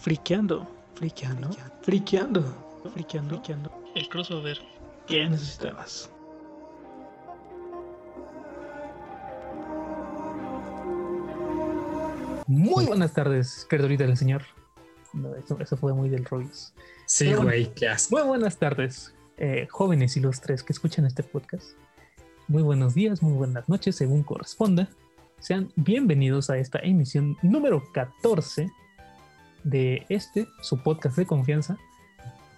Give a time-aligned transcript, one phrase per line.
[0.00, 1.50] friqueando, friqueando,
[1.82, 2.42] friqueando,
[2.94, 3.70] friqueando, friqueando.
[3.94, 4.58] El crossover.
[5.06, 6.10] ¿Qué necesitabas?
[12.46, 14.42] Muy buenas tardes, perdonita del señor.
[15.12, 16.72] No, eso, eso fue muy del Royce.
[17.04, 18.16] Sí, güey, qué asco.
[18.16, 21.72] Muy buenas tardes, eh, jóvenes ilustres que escuchan este podcast.
[22.48, 24.88] Muy buenos días, muy buenas noches, según corresponda.
[25.40, 28.70] Sean bienvenidos a esta emisión número 14
[29.64, 31.76] de este, su podcast de confianza.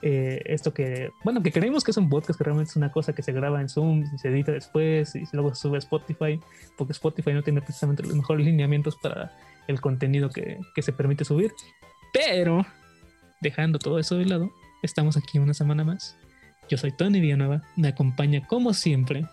[0.05, 3.15] Eh, esto que, bueno, que creemos que es un podcast, que realmente es una cosa
[3.15, 6.41] que se graba en Zoom y se edita después y luego se sube a Spotify,
[6.77, 9.33] porque Spotify no tiene precisamente los mejores lineamientos para
[9.69, 11.53] el contenido que, que se permite subir.
[12.13, 12.67] Pero,
[13.41, 14.51] dejando todo eso de lado,
[14.83, 16.17] estamos aquí una semana más.
[16.69, 19.27] Yo soy Tony Villanueva, me acompaña como siempre,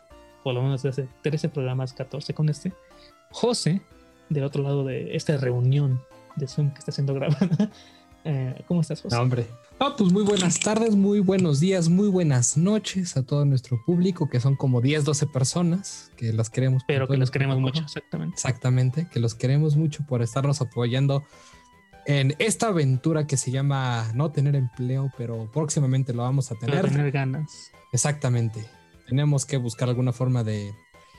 [0.43, 2.73] por lo menos desde 13 programas, 14 con este,
[3.31, 3.81] José,
[4.29, 5.99] del otro lado de esta reunión
[6.39, 7.71] de Zoom que está siendo grabada.
[8.25, 9.15] Eh, ¿Cómo estás, José?
[9.15, 9.47] No, hombre.
[9.79, 14.29] Ah, pues muy buenas tardes, muy buenos días, muy buenas noches a todo nuestro público,
[14.29, 16.83] que son como 10, 12 personas, que las queremos.
[16.85, 18.35] Pero que los queremos mucho, exactamente.
[18.35, 21.23] Exactamente, que los queremos mucho por estarnos apoyando
[22.05, 26.89] en esta aventura que se llama no tener empleo, pero próximamente lo vamos a tener.
[26.89, 27.71] tener ganas.
[27.93, 28.65] Exactamente.
[29.07, 30.73] Tenemos que buscar alguna forma de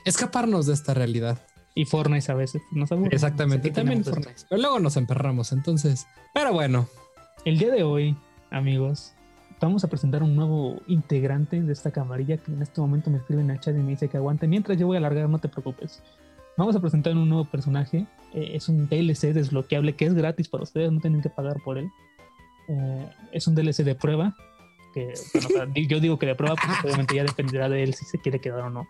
[0.05, 1.47] escaparnos de esta realidad.
[1.73, 3.09] Y Fortnite a veces nos aburre.
[3.13, 3.69] Exactamente.
[3.69, 4.11] Aquí También esto.
[4.13, 4.41] Fortnite.
[4.49, 6.07] Pero luego nos emperramos, entonces.
[6.33, 6.87] Pero bueno,
[7.45, 8.15] El día de hoy,
[8.49, 9.13] amigos,
[9.59, 13.41] vamos a presentar un nuevo integrante de esta camarilla que en este momento me escribe
[13.41, 14.47] en el chat y me dice que aguante.
[14.47, 16.03] Mientras yo voy a alargar, no te preocupes.
[16.57, 18.05] Vamos a presentar un nuevo personaje.
[18.33, 21.77] Eh, es un DLC desbloqueable que es gratis para ustedes, no tienen que pagar por
[21.77, 21.89] él.
[22.67, 24.35] Eh, es un DLC de prueba.
[24.93, 27.93] Que, bueno, o sea, yo digo que de prueba, porque obviamente ya dependerá de él
[27.93, 28.87] si se quiere quedar o no.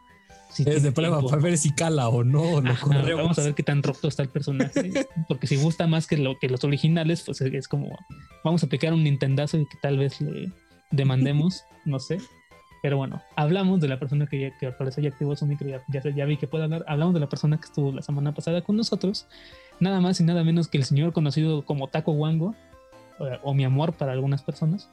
[0.52, 2.62] Si es tiene de prueba para ver si cala o no.
[2.62, 4.92] Lo Ajá, vamos a ver qué tan roto está el personaje.
[5.28, 7.98] Porque si gusta más que, lo, que los originales, pues es como
[8.44, 10.52] vamos a aplicar un Nintendazo y que tal vez le
[10.92, 12.20] demandemos, no sé.
[12.84, 15.68] Pero bueno, hablamos de la persona que, ya, que al parecer ya activó su micro,
[15.70, 16.84] ya, ya, ya vi que puede hablar.
[16.88, 19.28] Hablamos de la persona que estuvo la semana pasada con nosotros.
[19.80, 22.56] Nada más y nada menos que el señor conocido como Taco Wango,
[23.20, 24.90] o, o mi amor para algunas personas.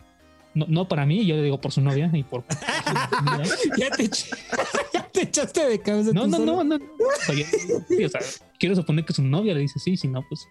[0.54, 2.42] No, no para mí, yo le digo por su novia y por.
[2.46, 2.56] te
[3.38, 6.12] eché- ya te echaste de cabeza.
[6.12, 6.64] No, tú no, solo.
[6.64, 6.78] no, no.
[6.78, 6.86] no.
[7.28, 8.20] Oye, sí, o sea,
[8.58, 10.46] quiero suponer que su novia le dice sí, si no, pues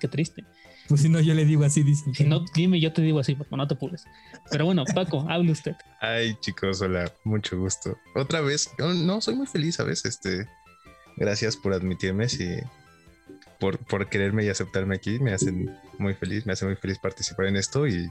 [0.00, 0.44] qué triste.
[0.88, 2.04] Pues si no, yo le digo así, dice.
[2.14, 4.04] Si no, dime, yo te digo así, porque no te apures.
[4.50, 5.74] Pero bueno, Paco, hable usted.
[6.00, 7.96] Ay, chicos, hola, mucho gusto.
[8.14, 10.48] Otra vez, no, no, soy muy feliz a veces, este.
[11.16, 12.48] Gracias por admitirme, sí,
[13.62, 17.46] por, por quererme y aceptarme aquí, me hacen muy feliz, me hace muy feliz participar
[17.46, 18.10] en esto y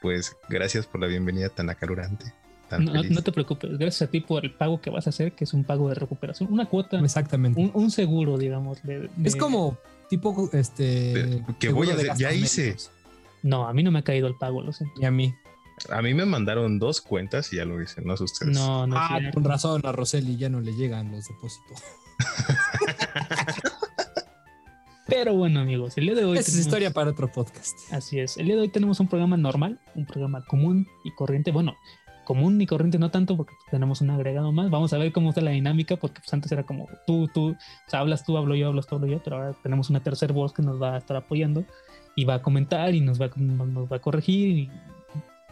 [0.00, 2.32] pues gracias por la bienvenida tan acalorante,
[2.68, 5.44] tan No, te preocupes, gracias a ti por el pago que vas a hacer, que
[5.44, 7.60] es un pago de recuperación, una cuota, Exactamente.
[7.60, 8.82] un, un seguro, digamos.
[8.82, 9.78] de- de- Es como
[10.10, 11.42] tipo este.
[11.58, 12.62] Que voy a de hacer- ya hice.
[12.62, 12.90] médicos.
[13.42, 15.00] No, a mí no me ha caído el pago, lo siento.
[15.00, 15.34] Y a mí.
[15.90, 18.52] A mí me mandaron dos cuentas y ya lo hice, no sé ustedes.
[18.56, 18.96] No, no.
[18.96, 21.82] es Ah, con razón, a Roseli ya no le llegan los depósitos.
[25.06, 26.32] Pero bueno, amigos, el día de hoy.
[26.36, 27.74] Esa es tenemos- historia para otro podcast.
[27.92, 28.36] Así es.
[28.36, 31.50] El día de hoy tenemos un programa normal, un programa común y corriente.
[31.50, 31.76] Bueno,
[32.28, 34.68] común y corriente no tanto porque tenemos un agregado más.
[34.68, 37.56] Vamos a ver cómo está la dinámica porque pues antes era como tú, tú, o
[37.90, 40.52] sea, hablas tú, hablo yo, hablas tú, hablo yo, pero ahora tenemos una tercera voz
[40.52, 41.64] que nos va a estar apoyando
[42.14, 44.58] y va a comentar y nos va, a- nos va a corregir.
[44.58, 44.70] Y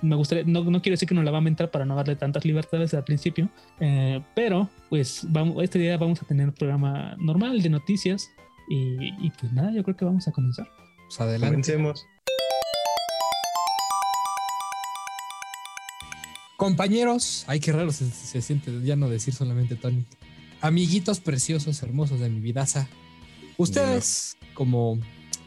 [0.02, 2.14] me gustaría, no, no quiero decir que nos la va a mentar para no darle
[2.16, 3.48] tantas libertades al principio,
[3.80, 8.28] eh, pero pues vamos, este día vamos a tener un programa normal de noticias
[8.68, 10.68] y, y pues nada, yo creo que vamos a comenzar.
[11.08, 11.46] Pues adelante.
[11.48, 12.04] Comencemos.
[16.66, 20.04] Compañeros, ay, qué raro se, siente ya no decir solamente Tony.
[20.60, 22.88] Amiguitos preciosos, hermosos de mi vidaza.
[23.56, 24.98] Ustedes, como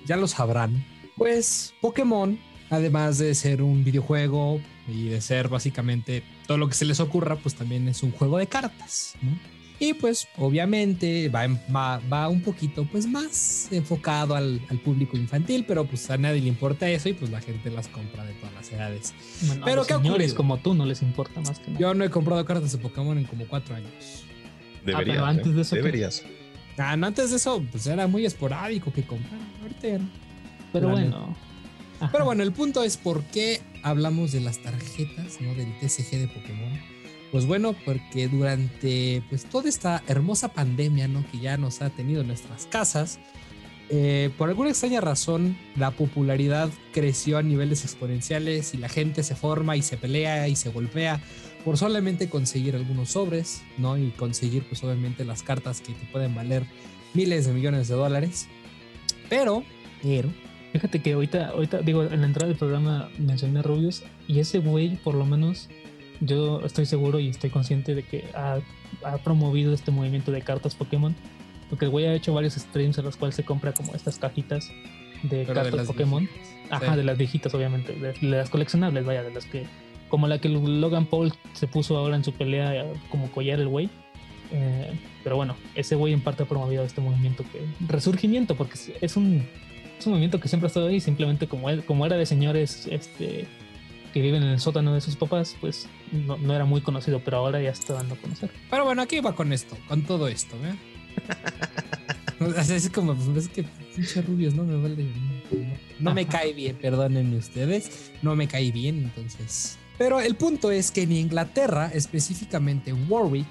[0.05, 0.81] ya lo sabrán,
[1.17, 6.85] pues Pokémon, además de ser un videojuego y de ser básicamente todo lo que se
[6.85, 9.37] les ocurra, pues también es un juego de cartas, ¿no?
[9.81, 15.15] Y pues obviamente va, en- va, va un poquito pues más enfocado al, al público
[15.15, 18.33] infantil, pero pues a nadie le importa eso y pues la gente las compra de
[18.33, 19.13] todas las edades.
[19.47, 21.79] Bueno, a Pero los ¿qué ha señores como tú no les importa más que nada.
[21.79, 24.25] Yo no he comprado cartas de Pokémon en como cuatro años.
[24.85, 25.51] Deberías, pero antes ¿eh?
[25.51, 26.23] de eso, deberías.
[26.77, 29.39] Ah, no, antes de eso, pues era muy esporádico que comprar.
[29.61, 30.09] Ahorita ya no.
[30.73, 31.35] pero la bueno.
[32.01, 32.09] Ajá.
[32.11, 35.53] Pero bueno, el punto es por qué hablamos de las tarjetas, ¿no?
[35.55, 36.71] Del TCG de Pokémon.
[37.31, 41.23] Pues bueno, porque durante pues toda esta hermosa pandemia, ¿no?
[41.31, 43.19] Que ya nos ha tenido en nuestras casas,
[43.91, 49.35] eh, por alguna extraña razón la popularidad creció a niveles exponenciales y la gente se
[49.35, 51.19] forma y se pelea y se golpea
[51.65, 53.97] por solamente conseguir algunos sobres, ¿no?
[53.97, 56.63] Y conseguir pues obviamente las cartas que te pueden valer
[57.13, 58.47] miles de millones de dólares.
[59.29, 59.63] Pero,
[60.01, 60.29] pero,
[60.71, 64.59] Fíjate que ahorita, ahorita, digo, en la entrada del programa mencioné a Rubius y ese
[64.59, 65.67] güey, por lo menos,
[66.21, 68.59] yo estoy seguro y estoy consciente de que ha,
[69.03, 71.15] ha promovido este movimiento de cartas Pokémon.
[71.69, 74.71] Porque el güey ha hecho varios streams en los cuales se compra como estas cajitas
[75.23, 76.23] de Pero cartas Pokémon.
[76.25, 76.55] viejitas.
[76.71, 76.97] Ajá, Sí.
[76.97, 77.93] de las viejitas, obviamente.
[77.93, 79.65] De, de las coleccionables, vaya, de las que.
[80.09, 83.89] Como la que Logan Paul se puso ahora en su pelea como collar el güey.
[84.51, 84.91] Eh,
[85.23, 87.63] pero bueno, ese güey en parte ha promovido este movimiento que.
[87.87, 89.45] Resurgimiento, porque es- es un,
[89.99, 90.99] es un movimiento que siempre ha estado ahí.
[90.99, 93.45] Simplemente como, él, como era de señores este,
[94.13, 97.37] que viven en el sótano de sus papás, pues no, no era muy conocido, pero
[97.37, 98.51] ahora ya está dando a conocer.
[98.69, 100.55] Pero bueno, aquí va con esto, con todo esto,
[102.63, 103.63] sea, es como, pues, es que
[103.95, 105.05] pinche rubios, no me vale.
[105.99, 108.11] No, no me cae bien, perdónenme ustedes.
[108.21, 109.77] No me cae bien, entonces.
[109.97, 113.47] Pero el punto es que en Inglaterra, específicamente en Warwick,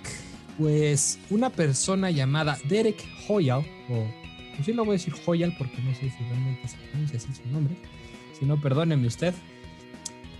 [0.57, 4.07] pues una persona llamada Derek Hoyal, o
[4.55, 7.29] pues sí lo voy a decir Hoyal porque no sé si realmente se pronuncia así
[7.35, 7.77] su nombre,
[8.39, 9.35] si no, perdónenme usted,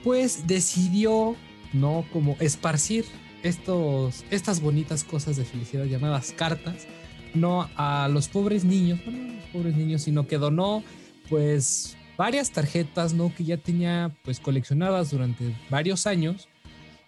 [0.05, 1.37] pues decidió,
[1.73, 2.05] ¿no?
[2.13, 3.05] Como esparcir
[3.43, 6.87] estos, estas bonitas cosas de felicidad llamadas cartas,
[7.35, 10.83] no a los pobres niños, no a los pobres niños, sino que donó
[11.29, 13.33] pues varias tarjetas, ¿no?
[13.35, 16.49] Que ya tenía pues coleccionadas durante varios años,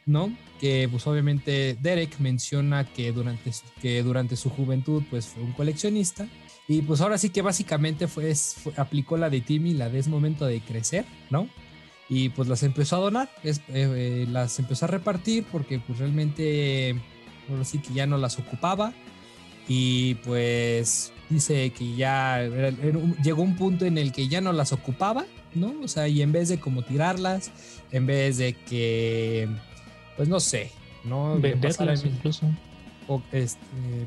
[0.07, 0.33] ¿no?
[0.61, 3.51] Que pues obviamente Derek menciona que durante,
[3.81, 6.29] que durante su juventud pues fue un coleccionista
[6.69, 10.07] y pues ahora sí que básicamente fue, fue- aplicó la de Timmy, la de es
[10.07, 11.49] momento de crecer, ¿no?
[12.11, 15.99] Y pues las empezó a donar, es- eh, eh, las empezó a repartir porque pues
[16.01, 16.95] realmente,
[17.49, 18.93] bueno, sí que ya no las ocupaba.
[19.69, 24.41] Y pues dice que ya era- era un- llegó un punto en el que ya
[24.41, 25.25] no las ocupaba,
[25.55, 25.73] ¿no?
[25.85, 27.53] O sea, y en vez de como tirarlas,
[27.93, 29.49] en vez de que,
[30.17, 30.73] pues no sé,
[31.05, 31.39] ¿no?
[31.39, 32.47] Venderlas incluso.
[33.07, 33.61] o, este,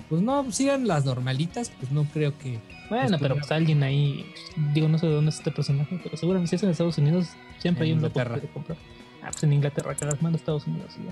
[0.10, 2.60] pues no, si eran las normalitas, pues no creo que...
[2.90, 4.26] Bueno, Pues, pero pues, pues alguien ahí,
[4.74, 7.28] digo, no sé de dónde es este personaje, pero seguramente si es en Estados Unidos,
[7.64, 8.78] siempre En hay un loco que comprar.
[9.24, 10.94] Ah, pues en Inglaterra, que las manda a Estados Unidos.
[11.00, 11.06] y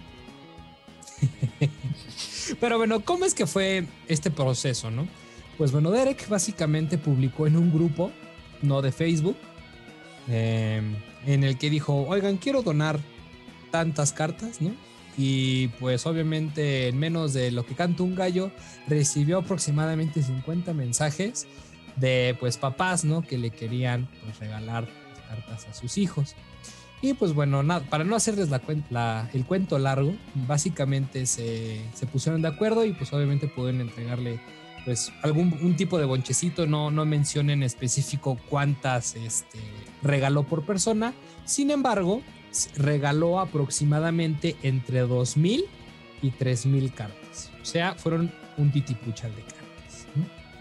[1.63, 1.69] ya.
[2.59, 5.07] Pero bueno, ¿cómo es que fue este proceso, no?
[5.57, 8.11] Pues bueno, Derek básicamente publicó en un grupo,
[8.61, 9.37] no de Facebook,
[10.27, 10.81] eh,
[11.25, 12.99] en el que dijo, oigan, quiero donar
[13.71, 14.71] tantas cartas, ¿no?
[15.17, 18.51] Y pues obviamente en menos de lo que canta un gallo,
[18.87, 21.47] recibió aproximadamente 50 mensajes
[21.95, 23.21] de pues papás, ¿no?
[23.21, 25.00] Que le querían pues, regalar
[25.35, 26.35] cartas a sus hijos.
[27.01, 28.61] Y pues bueno, nada, para no hacerles la,
[28.91, 30.13] la- el cuento largo,
[30.47, 34.39] básicamente se, se pusieron de acuerdo y pues obviamente pueden entregarle
[34.85, 39.59] pues algún un tipo de bonchecito, no, no mencionen en específico cuántas este,
[40.03, 41.13] regaló por persona,
[41.45, 42.21] sin embargo,
[42.75, 45.63] regaló aproximadamente entre 2.000
[46.21, 47.51] y 3.000 cartas.
[47.61, 50.07] O sea, fueron un titipuchal de cartas.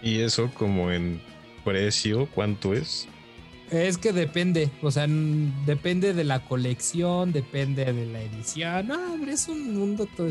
[0.01, 1.21] Y eso como en
[1.63, 3.07] precio, ¿cuánto es?
[3.71, 5.07] Es que depende, o sea,
[5.65, 8.87] depende de la colección, depende de la edición.
[8.87, 10.27] No, hombre, es un mundo todo.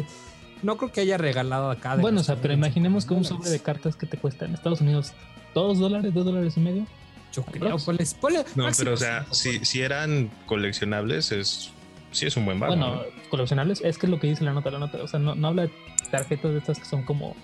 [0.63, 1.97] No creo que haya regalado acá.
[1.97, 4.45] de Bueno, o sea, pero 40 imaginemos que un sobre de cartas que te cuesta
[4.45, 5.15] en Estados Unidos
[5.55, 6.87] dos dólares, dos dólares y medio.
[7.33, 11.71] Yo creo, ponle, ponle No, máximo pero o sea, si, si eran coleccionables, es
[12.11, 12.77] sí es un buen valor.
[12.77, 14.99] bueno, coleccionables, es que es lo que dice la nota, la nota.
[15.03, 15.71] O sea, no, no habla de
[16.11, 17.35] tarjetas de estas que son como.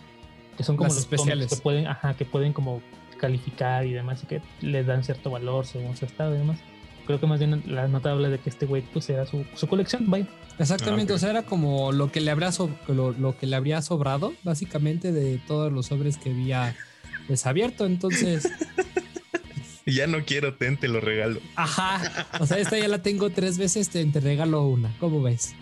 [0.58, 1.49] que son como Las los especiales.
[1.49, 2.82] que pueden, ajá, que pueden como
[3.16, 6.58] calificar y demás, y que les dan cierto valor según su estado y demás.
[7.06, 9.66] Creo que más bien la nota habla de que este güey pues era su, su
[9.68, 10.26] colección, vaya.
[10.58, 13.54] Exactamente, Ah, o sea, era como lo que le habría so- lo, lo que le
[13.56, 16.75] habría sobrado, básicamente, de todos los sobres que había
[17.28, 17.87] pues abierto.
[17.87, 18.50] Entonces,
[19.88, 21.40] Ya no quiero, ten, te lo regalo.
[21.54, 22.26] ajá.
[22.40, 24.92] O sea, esta ya la tengo tres veces, te, te regalo una.
[24.99, 25.54] ¿Cómo ves?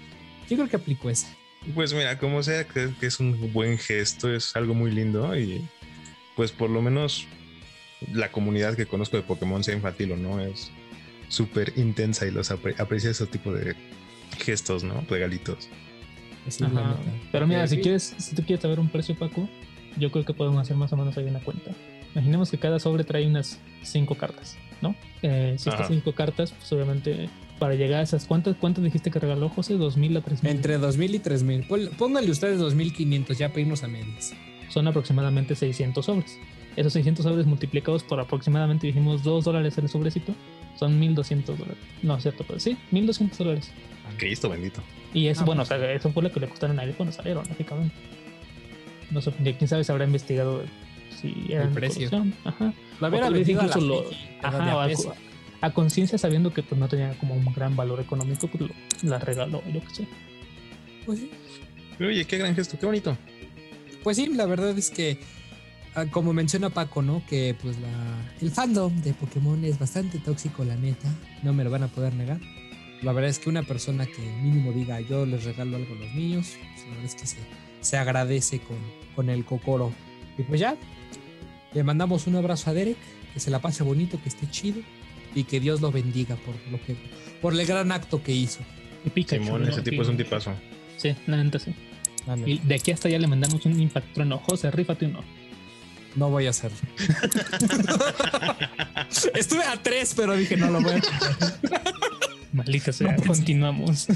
[0.49, 1.29] Yo creo que aplico esa.
[1.75, 5.63] Pues mira, como sea, creo que es un buen gesto, es algo muy lindo y
[6.37, 7.27] pues por lo menos
[8.13, 10.71] la comunidad que conozco de Pokémon, sea infantil o no, es
[11.29, 13.75] súper intensa y los apre- aprecia ese tipo de
[14.39, 15.05] gestos, ¿no?
[15.09, 15.69] Regalitos.
[16.61, 16.97] Ajá.
[17.33, 19.49] Pero mira, si quieres, si tú quieres saber un precio, Paco,
[19.97, 21.71] yo creo que podemos hacer más o menos ahí una cuenta.
[22.15, 24.95] Imaginemos que cada sobre trae unas cinco cartas, ¿no?
[25.23, 29.19] Eh, si estas cinco cartas, pues obviamente para llegar a esas, ¿cuántas, cuántas dijiste que
[29.19, 29.75] regaló José?
[29.75, 30.53] ¿Dos mil a tres mil?
[30.53, 31.67] Entre 2000 y 3000.
[31.67, 34.33] Pon- Pónganle ustedes 2500 ya irnos a medias.
[34.75, 36.37] Son aproximadamente 600 sobres.
[36.75, 40.35] Esos 600 sobres multiplicados por aproximadamente, dijimos, 2 dólares el sobrecito,
[40.77, 41.79] son 1200 dólares.
[42.03, 43.71] No, cierto, pero sí, 1200 dólares.
[44.17, 44.83] Cristo bendito.
[45.13, 46.93] Y eso, Ah, bueno, pues o sea, eso fue lo que le costaron a él
[46.97, 47.95] cuando salieron, lógicamente.
[49.13, 50.65] No sé, de quién sabe si habrá investigado
[51.23, 52.11] si eran de precio.
[52.11, 52.35] colección.
[52.45, 52.75] Ajá.
[53.01, 54.05] La la incluso lo-
[54.43, 54.89] Ajá,
[55.61, 59.23] a conciencia sabiendo que pues no tenía como un gran valor económico, pues lo, las
[59.23, 60.09] regaló, yo qué sé.
[61.07, 61.31] Pues sí.
[62.01, 63.17] Oye, qué gran gesto, qué bonito.
[64.05, 65.19] Pues sí, la verdad es que
[65.95, 67.25] ah, como menciona Paco, ¿no?
[67.27, 67.89] Que pues la,
[68.41, 71.09] el fandom de Pokémon es bastante tóxico, la neta.
[71.43, 72.39] No me lo van a poder negar.
[73.03, 76.15] La verdad es que una persona que mínimo diga yo les regalo algo a los
[76.15, 77.39] niños, pues, la verdad es que se,
[77.81, 78.77] se agradece con,
[79.17, 79.93] con el cocoro.
[80.37, 80.77] Y pues ya,
[81.73, 82.99] le mandamos un abrazo a Derek,
[83.33, 84.81] que se la pase bonito, que esté chido
[85.35, 86.97] y que Dios lo bendiga por lo que
[87.41, 88.61] por el gran acto que hizo.
[89.05, 89.69] Y Pikachu, Simón, ¿no?
[89.69, 90.53] ese tipo es un tipazo.
[90.97, 91.75] Sí, la neta sí.
[92.47, 94.39] Y de aquí hasta allá le mandamos un Impact Trueno.
[94.39, 95.21] José, rífate uno.
[96.17, 96.79] No voy a hacerlo.
[99.35, 101.13] Estuve a tres, pero dije no lo voy a hacer.
[102.53, 104.07] Maldita sea, continuamos.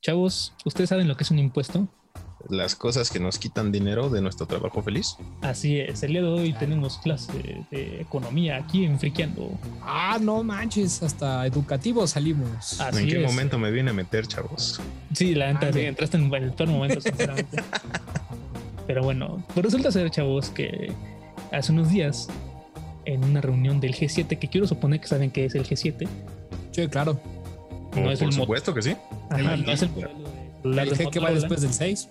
[0.00, 1.88] Chavos, ¿ustedes saben lo que es un impuesto?
[2.50, 5.16] Las cosas que nos quitan dinero de nuestro trabajo feliz.
[5.40, 9.50] Así es, el día de hoy tenemos clase de economía aquí en Friqueando.
[9.82, 12.80] Ah, no manches, hasta educativo salimos.
[12.80, 13.30] Así ¿En qué es.
[13.30, 14.80] momento me vine a meter, chavos?
[15.14, 17.62] Sí, la neta, Ah, sí, entraste en el peor momento, sinceramente.
[18.86, 20.92] Pero bueno, pues resulta ser, chavos, que
[21.52, 22.28] hace unos días,
[23.06, 26.06] en una reunión del G7, que quiero suponer que saben que es el G7,
[26.72, 27.18] Sí, claro.
[27.94, 28.96] no Oh, es por el supuesto que sí.
[29.30, 30.10] Ajá, El- no es el celular
[30.64, 32.08] El de G que va después del 6.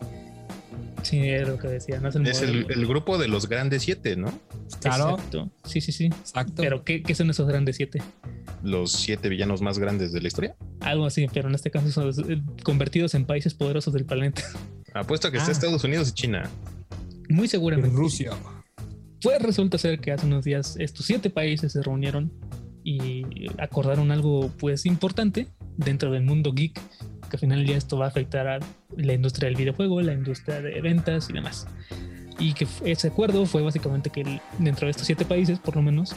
[1.03, 2.73] Sí, es lo que decía, no es el Es el, modelo.
[2.81, 4.31] el grupo de los grandes siete, ¿no?
[4.81, 5.51] Claro, Exacto.
[5.65, 6.05] Sí, sí, sí.
[6.05, 6.55] exacto.
[6.63, 8.01] Pero ¿qué, qué son esos grandes siete?
[8.63, 10.55] Los siete villanos más grandes de la historia.
[10.81, 14.41] Algo así, pero en este caso son eh, convertidos en países poderosos del planeta.
[14.93, 15.53] Apuesto a que está Ah.
[15.53, 16.49] Estados Unidos y China.
[17.29, 17.95] Muy en seguramente.
[17.95, 18.31] Rusia.
[19.21, 22.31] Pues resulta ser que hace unos días estos siete países se reunieron
[22.83, 23.23] y
[23.59, 26.79] acordaron algo pues importante dentro del mundo geek,
[27.33, 28.59] que al final del día esto va a afectar a
[28.95, 31.65] la industria del videojuego, la industria de ventas y demás.
[32.37, 36.15] Y que ese acuerdo fue básicamente que dentro de estos siete países, por lo menos,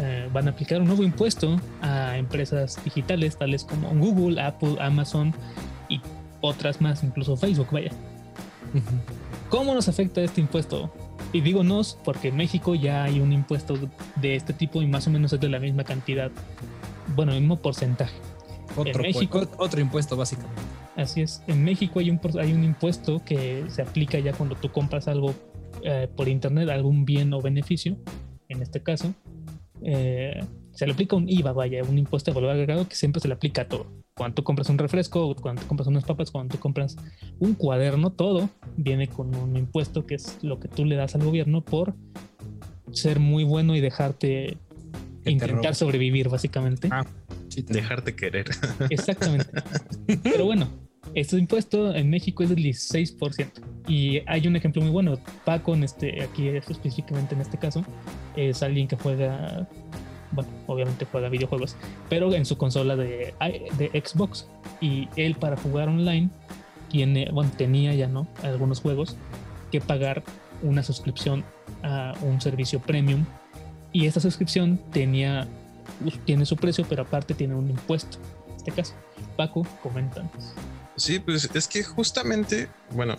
[0.00, 5.34] eh, van a aplicar un nuevo impuesto a empresas digitales tales como Google, Apple, Amazon
[5.88, 6.00] y
[6.40, 7.90] otras más, incluso Facebook, vaya.
[9.48, 10.94] ¿Cómo nos afecta este impuesto?
[11.32, 13.74] Y digo nos porque en México ya hay un impuesto
[14.16, 16.30] de este tipo y más o menos es de la misma cantidad,
[17.16, 18.14] bueno, el mismo porcentaje.
[18.76, 20.60] Otro, En México- otro impuesto, básicamente.
[20.96, 24.70] Así es, en México hay un, hay un impuesto que se aplica ya cuando tú
[24.70, 25.34] compras algo
[25.82, 27.96] eh, por internet, algún bien o beneficio,
[28.48, 29.14] en este caso,
[29.82, 30.40] eh,
[30.72, 33.34] se le aplica un IVA, vaya, un impuesto de valor agregado que siempre se le
[33.34, 33.86] aplica a todo.
[34.14, 36.96] Cuando tú compras un refresco, cuando tú compras unas papas, cuando tú compras
[37.38, 41.24] un cuaderno, todo viene con un impuesto que es lo que tú le das al
[41.24, 41.94] gobierno por
[42.92, 44.71] ser muy bueno y dejarte te
[45.24, 46.88] intentar sobrevivir, básicamente.
[46.90, 47.04] Ah,
[47.56, 48.46] Dejarte querer.
[48.90, 49.46] Exactamente.
[50.22, 50.68] Pero bueno,
[51.14, 53.50] este impuesto en México es del 16%.
[53.88, 55.18] Y hay un ejemplo muy bueno.
[55.44, 57.84] Paco, en este, aquí específicamente en este caso,
[58.36, 59.68] es alguien que juega,
[60.30, 61.76] bueno, obviamente juega videojuegos,
[62.08, 63.34] pero en su consola de,
[63.78, 64.48] de Xbox.
[64.80, 66.30] Y él para jugar online
[66.90, 68.26] tiene, bueno, tenía ya, ¿no?
[68.42, 69.16] Algunos juegos
[69.70, 70.22] que pagar
[70.62, 71.44] una suscripción
[71.82, 73.24] a un servicio premium.
[73.92, 75.46] Y esta suscripción tenía,
[76.24, 78.18] tiene su precio, pero aparte tiene un impuesto.
[78.48, 78.94] En este caso,
[79.36, 80.54] Paco, coméntanos.
[80.96, 83.16] Sí, pues es que justamente, bueno,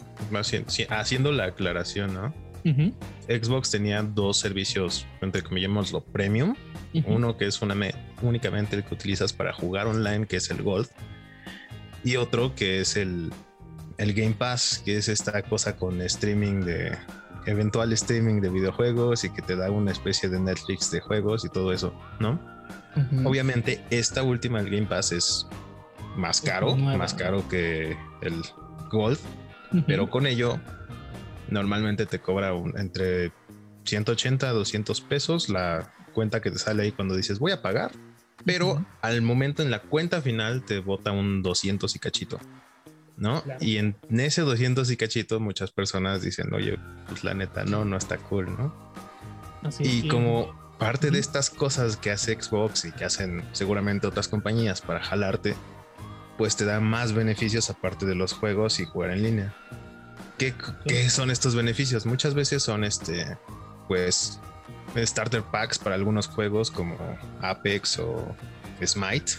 [0.90, 2.34] haciendo la aclaración, ¿no?
[3.28, 6.56] Xbox tenía dos servicios, entre comillas, lo premium.
[7.06, 10.62] Uno que es una me- únicamente el que utilizas para jugar online, que es el
[10.64, 10.88] Gold.
[12.06, 13.32] Y otro que es el,
[13.98, 16.98] el Game Pass, que es esta cosa con streaming de
[17.46, 21.50] eventual streaming de videojuegos y que te da una especie de Netflix de juegos y
[21.50, 22.40] todo eso, ¿no?
[22.96, 23.28] Ujú.
[23.30, 25.48] Obviamente, esta última, Game Pass, es
[26.16, 26.98] más caro, nueva.
[26.98, 28.42] más caro que el
[28.92, 29.18] Gold,
[29.72, 29.84] Ujú.
[29.88, 30.60] pero con ello
[31.50, 33.32] normalmente te cobra un- entre
[33.86, 37.92] 180 a 200 pesos la cuenta que te sale ahí cuando dices voy a pagar,
[38.46, 38.86] pero Ujú.
[39.02, 42.40] al momento en la cuenta final te bota un 200 y cachito.
[43.18, 43.44] ¿No?
[43.44, 43.60] Claro.
[43.64, 47.98] Y en ese 200 y cachito muchas personas dicen, oye, pues la neta, no, no
[47.98, 48.74] está cool, ¿no?
[49.62, 54.28] Así Y como parte de estas cosas que hace Xbox y que hacen seguramente otras
[54.28, 55.56] compañías para jalarte,
[56.38, 59.56] pues te da más beneficios aparte de los juegos y jugar en línea.
[60.38, 60.54] ¿Qué,
[60.86, 62.06] qué son estos beneficios?
[62.06, 63.38] Muchas veces son este,
[63.88, 64.40] pues,
[64.98, 66.98] starter packs para algunos juegos como
[67.42, 68.36] Apex o
[68.84, 69.34] Smite.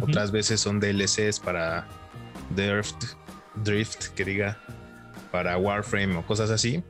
[0.00, 1.86] Otras veces son DLCs para
[2.50, 3.04] Drift,
[3.64, 4.58] Drift, que diga,
[5.30, 6.82] para Warframe o cosas así.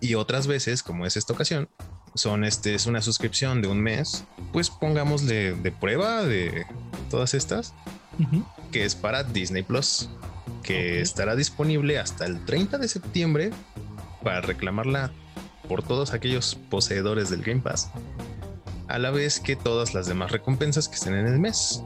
[0.00, 1.68] Y otras veces, como es esta ocasión,
[2.14, 4.24] son este, es una suscripción de un mes.
[4.52, 6.66] Pues pongámosle de prueba de
[7.10, 7.74] todas estas,
[8.72, 10.08] que es para Disney Plus,
[10.62, 13.50] que estará disponible hasta el 30 de septiembre
[14.22, 15.12] para reclamarla
[15.68, 17.90] por todos aquellos poseedores del Game Pass,
[18.88, 21.82] a la vez que todas las demás recompensas que estén en el mes,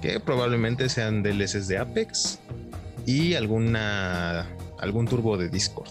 [0.00, 2.38] que probablemente sean DLCs de Apex
[3.08, 4.46] y alguna
[4.78, 5.88] algún turbo de Discord.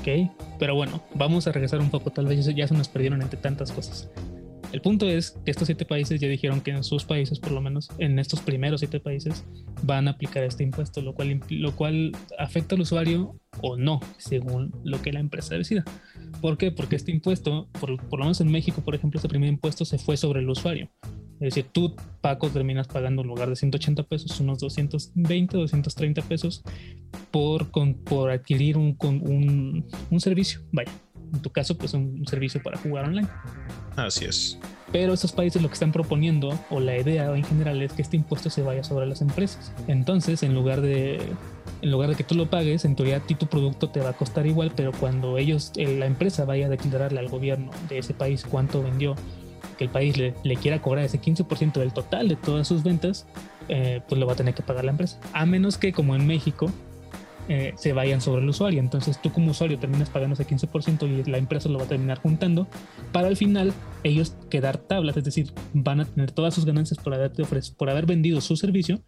[0.00, 3.38] Ok, pero bueno, vamos a regresar un poco, tal vez ya se nos perdieron entre
[3.38, 4.08] tantas cosas.
[4.72, 7.60] El punto es que estos siete países ya dijeron que en sus países, por lo
[7.60, 9.44] menos en estos primeros siete países,
[9.82, 14.72] van a aplicar este impuesto, lo cual, lo cual afecta al usuario o no, según
[14.84, 15.84] lo que la empresa decida.
[16.40, 16.70] ¿Por qué?
[16.70, 19.98] Porque este impuesto, por, por lo menos en México, por ejemplo, este primer impuesto se
[19.98, 20.90] fue sobre el usuario.
[21.40, 26.64] Es decir, tú, Paco, terminas pagando en lugar de 180 pesos, unos 220, 230 pesos
[27.30, 27.68] por,
[28.04, 30.60] por adquirir un, un, un servicio.
[30.72, 30.90] Vaya,
[31.32, 33.28] en tu caso, pues un, servicio para jugar online.
[33.96, 34.58] Así es.
[34.92, 38.16] Pero estos países lo que están proponiendo, o la idea en general, es que este
[38.16, 39.72] impuesto se vaya sobre las empresas.
[39.86, 41.20] Entonces, en lugar de,
[41.82, 44.10] en lugar de que tú lo pagues, en teoría a ti tu producto te va
[44.10, 47.98] a costar igual, pero cuando ellos, eh, la empresa vaya a declararle al gobierno de
[47.98, 49.14] ese país cuánto vendió,
[49.76, 53.26] que el país le, quiera cobrar ese 15% del total de todas sus ventas,
[53.68, 55.20] eh, pues lo va a tener que pagar la empresa.
[55.32, 56.70] A menos que, como en México,
[57.48, 58.80] eh, se vayan sobre el usuario.
[58.80, 62.18] Entonces tú como usuario terminas pagando ese 15% y la empresa lo va a terminar
[62.18, 62.68] juntando
[63.10, 63.72] para al final
[64.04, 67.44] ellos quedar tablas, es decir, van a tener todas sus ganancias por, haberte
[67.78, 69.00] por haber vendido su servicio,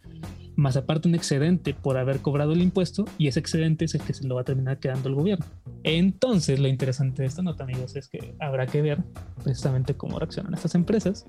[0.61, 4.13] más aparte un excedente por haber cobrado el impuesto y ese excedente es el que
[4.13, 5.45] se lo va a terminar quedando el gobierno.
[5.83, 9.03] Entonces lo interesante de esta nota amigos es que habrá que ver
[9.43, 11.25] precisamente cómo reaccionan estas empresas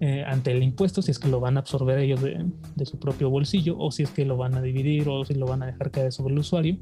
[0.00, 3.30] eh, ante el impuesto, si es que lo van a absorber ellos de, su propio
[3.30, 5.90] bolsillo o si es que lo van a dividir o si lo van a dejar
[5.90, 6.78] caer sobre el usuario.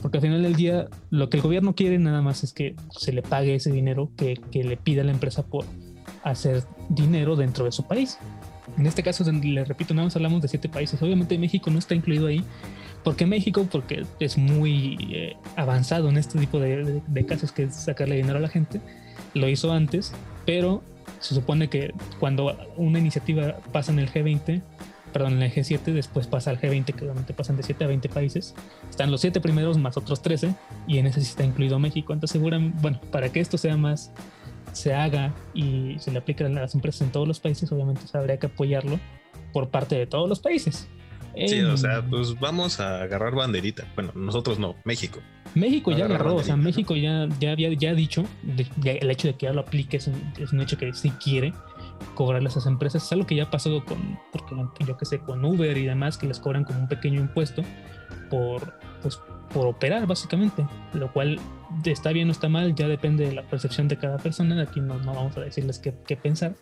[0.00, 3.12] Porque al final del día lo que el gobierno quiere nada más es que se
[3.12, 5.64] le pague ese dinero que, que le pide la empresa por
[6.24, 8.18] hacer dinero dentro de su país.
[8.78, 11.00] En este caso, le repito, nada más hablamos de siete países.
[11.02, 12.44] Obviamente México no está incluido ahí.
[13.04, 13.66] ¿Por qué México?
[13.70, 18.38] Porque es muy eh, avanzado en este tipo de, de, casos que es sacarle dinero
[18.38, 18.80] a la gente.
[19.34, 20.12] Lo hizo antes,
[20.46, 20.82] pero
[21.20, 24.62] se supone que cuando una iniciativa pasa en el G20,
[25.12, 28.08] perdón, en el G7, después pasa al G20, que obviamente pasan de 7 a 20
[28.08, 28.54] países,
[28.88, 30.54] están los 7 primeros más otros 13,
[30.86, 32.12] y en ese sí está incluido México.
[32.12, 34.10] Entonces, seguramente, bueno, para que esto sea más,
[34.72, 38.38] se haga y se le aplique a las empresas en todos los países, obviamente habría
[38.38, 38.98] que apoyarlo
[39.52, 40.88] por parte de todos los países.
[41.46, 43.84] Sí, o sea, pues vamos a agarrar banderita.
[43.94, 45.20] Bueno, nosotros no, México.
[45.54, 48.24] México ya agarró, o sea, México ya, ya había ya dicho,
[48.84, 51.52] el hecho de que ya lo aplique es un, hecho que sí quiere
[52.14, 53.04] cobrarle a esas empresas.
[53.04, 54.54] Es algo que ya ha pasado con, porque
[54.86, 57.62] yo que sé, con Uber y demás, que les cobran como un pequeño impuesto
[58.30, 59.18] por, pues,
[59.52, 60.66] por operar, básicamente.
[60.92, 61.38] Lo cual
[61.84, 64.60] está bien o está mal, ya depende de la percepción de cada persona.
[64.62, 66.54] Aquí no, no vamos a decirles qué, qué pensar.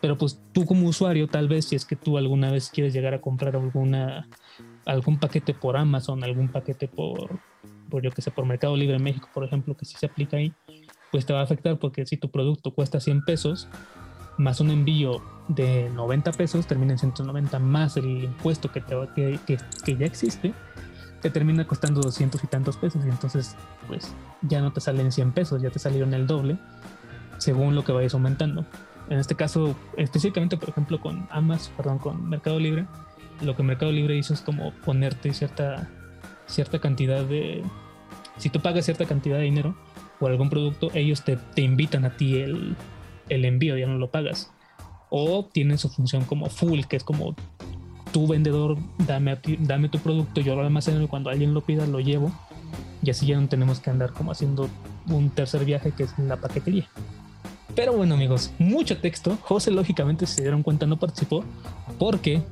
[0.00, 3.14] Pero pues tú como usuario, tal vez si es que tú alguna vez quieres llegar
[3.14, 4.28] a comprar alguna
[4.88, 7.38] algún paquete por Amazon, algún paquete por,
[7.90, 10.38] por yo que sé, por Mercado Libre en México, por ejemplo, que sí se aplica
[10.38, 10.52] ahí,
[11.12, 13.68] pues te va a afectar porque si tu producto cuesta 100 pesos,
[14.38, 19.38] más un envío de 90 pesos, termina en 190 más el impuesto que, te, que,
[19.46, 20.54] que, que ya existe,
[21.20, 25.32] te termina costando 200 y tantos pesos y entonces pues ya no te salen 100
[25.32, 26.58] pesos, ya te salieron el doble
[27.38, 28.66] según lo que vayas aumentando.
[29.08, 32.86] En este caso, específicamente, por ejemplo, con Amazon, perdón, con Mercado Libre,
[33.40, 35.88] lo que Mercado Libre hizo es como ponerte cierta,
[36.46, 37.62] cierta cantidad de...
[38.36, 39.76] Si tú pagas cierta cantidad de dinero
[40.18, 42.76] por algún producto, ellos te, te invitan a ti el,
[43.28, 44.52] el envío, ya no lo pagas.
[45.10, 47.34] O tienen su función como full, que es como
[48.12, 52.00] tu vendedor, dame, dame tu producto, yo lo almaceno y cuando alguien lo pida lo
[52.00, 52.32] llevo.
[53.02, 54.68] Y así ya no tenemos que andar como haciendo
[55.08, 56.86] un tercer viaje que es la paquetería.
[57.74, 59.38] Pero bueno amigos, mucho texto.
[59.42, 61.44] José lógicamente se dieron cuenta no participó
[61.98, 62.42] porque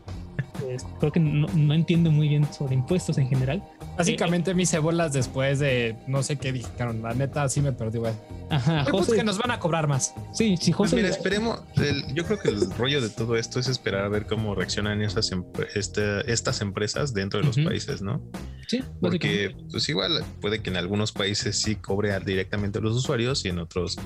[0.61, 3.63] pues, creo que no, entiendo muy bien sobre impuestos en general.
[3.97, 7.03] Básicamente mis me bolas después de no sé qué dijeron.
[7.03, 8.13] La neta sí me perdí, güey.
[8.51, 9.17] Ajá, José.
[9.17, 10.15] que nos van a cobrar más.
[10.33, 10.97] Sí, sí, pues José.
[10.97, 11.61] mira, esperemos.
[12.15, 15.31] yo creo que el rollo de todo esto es esperar a ver cómo reaccionan esas
[15.75, 18.23] este, estas empresas dentro de los países, ¿no?
[18.69, 23.45] Sí, porque pues igual puede que en algunos países sí cobre directamente a los usuarios
[23.45, 23.97] y en otros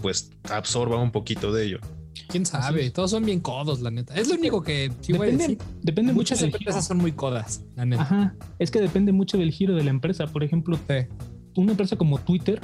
[0.00, 1.80] pues absorba un poquito de ello.
[2.28, 4.14] Quién sabe, todos son bien codos, la neta.
[4.14, 8.02] Es lo único que depende, depende Muchas empresas son muy codas, la neta.
[8.02, 10.26] Ajá, es que depende mucho del giro de la empresa.
[10.26, 10.78] Por ejemplo,
[11.56, 12.60] una empresa como Twitter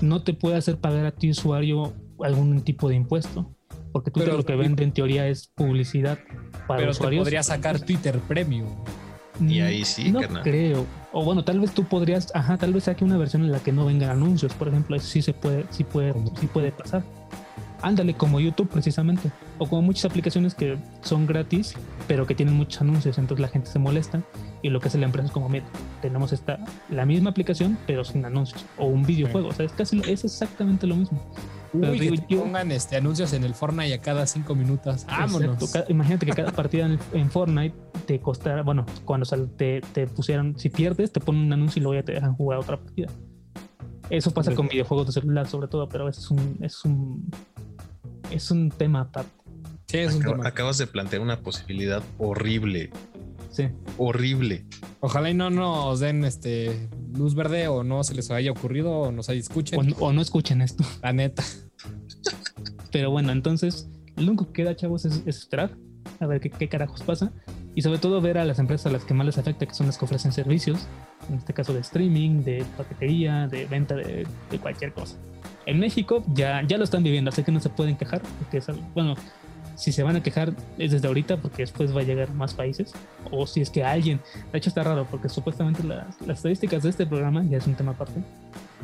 [0.00, 3.54] no te puede hacer pagar a ti usuario algún tipo de impuesto,
[3.92, 6.18] porque Twitter lo que vende en teoría es publicidad
[6.66, 7.20] para pero usuarios.
[7.20, 8.68] Pero podría sacar Twitter Premium.
[9.40, 10.86] Y ahí sí, no creo.
[11.12, 13.72] O bueno, tal vez tú podrías, ajá, tal vez saque una versión en la que
[13.72, 17.04] no vengan anuncios, por ejemplo, eso sí se puede, sí puede, sí puede pasar.
[17.82, 21.74] Ándale, como YouTube precisamente, o como muchas aplicaciones que son gratis,
[22.08, 24.22] pero que tienen muchos anuncios, entonces la gente se molesta
[24.62, 25.66] y lo que hace la empresa es como, mira,
[26.00, 26.58] tenemos esta,
[26.88, 30.86] la misma aplicación, pero sin anuncios, o un videojuego, o sea, es casi, es exactamente
[30.86, 31.22] lo mismo.
[31.74, 35.04] Uy, digo, que te yo- pongan este, anuncios en el Fortnite a cada cinco minutos.
[35.06, 35.62] Vámonos.
[35.62, 39.82] Exacto, ca- Imagínate que cada partida en, en Fortnite te costara, bueno, cuando sal- te,
[39.92, 42.78] te pusieran, si pierdes, te ponen un anuncio y luego ya te dejan jugar otra
[42.78, 43.08] partida.
[44.08, 47.28] Eso pasa con videojuegos de celular, sobre todo, pero es un, es un,
[48.30, 49.30] es un tema aparte.
[49.88, 50.46] Sí, es un tema.
[50.48, 52.90] acabas de plantear una posibilidad horrible,
[53.50, 53.68] Sí.
[53.98, 54.66] horrible.
[55.00, 59.12] Ojalá y no nos den este luz verde o no se les haya ocurrido o
[59.12, 59.78] nos haya escuchen.
[59.78, 60.84] O, no- o no escuchen esto.
[61.02, 61.44] La neta.
[62.92, 65.76] Pero bueno, entonces, lo único que queda, chavos, es, es esperar
[66.20, 67.32] a ver qué, qué carajos pasa.
[67.74, 69.86] Y sobre todo ver a las empresas a las que más les afecta, que son
[69.86, 70.86] las que ofrecen servicios,
[71.28, 75.16] en este caso de streaming, de paquetería, de venta de, de cualquier cosa.
[75.66, 78.68] En México ya, ya lo están viviendo, así que no se pueden quejar, porque es
[78.68, 79.14] algo- bueno,
[79.74, 82.94] si se van a quejar es desde ahorita, porque después va a llegar más países,
[83.30, 84.20] o si es que alguien,
[84.52, 87.74] de hecho está raro, porque supuestamente las, las estadísticas de este programa, ya es un
[87.74, 88.22] tema aparte,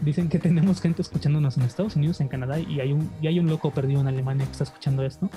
[0.02, 3.38] dicen que tenemos gente escuchándonos en Estados Unidos, en Canadá, y hay un, y hay
[3.38, 5.30] un loco perdido en Alemania que está escuchando esto,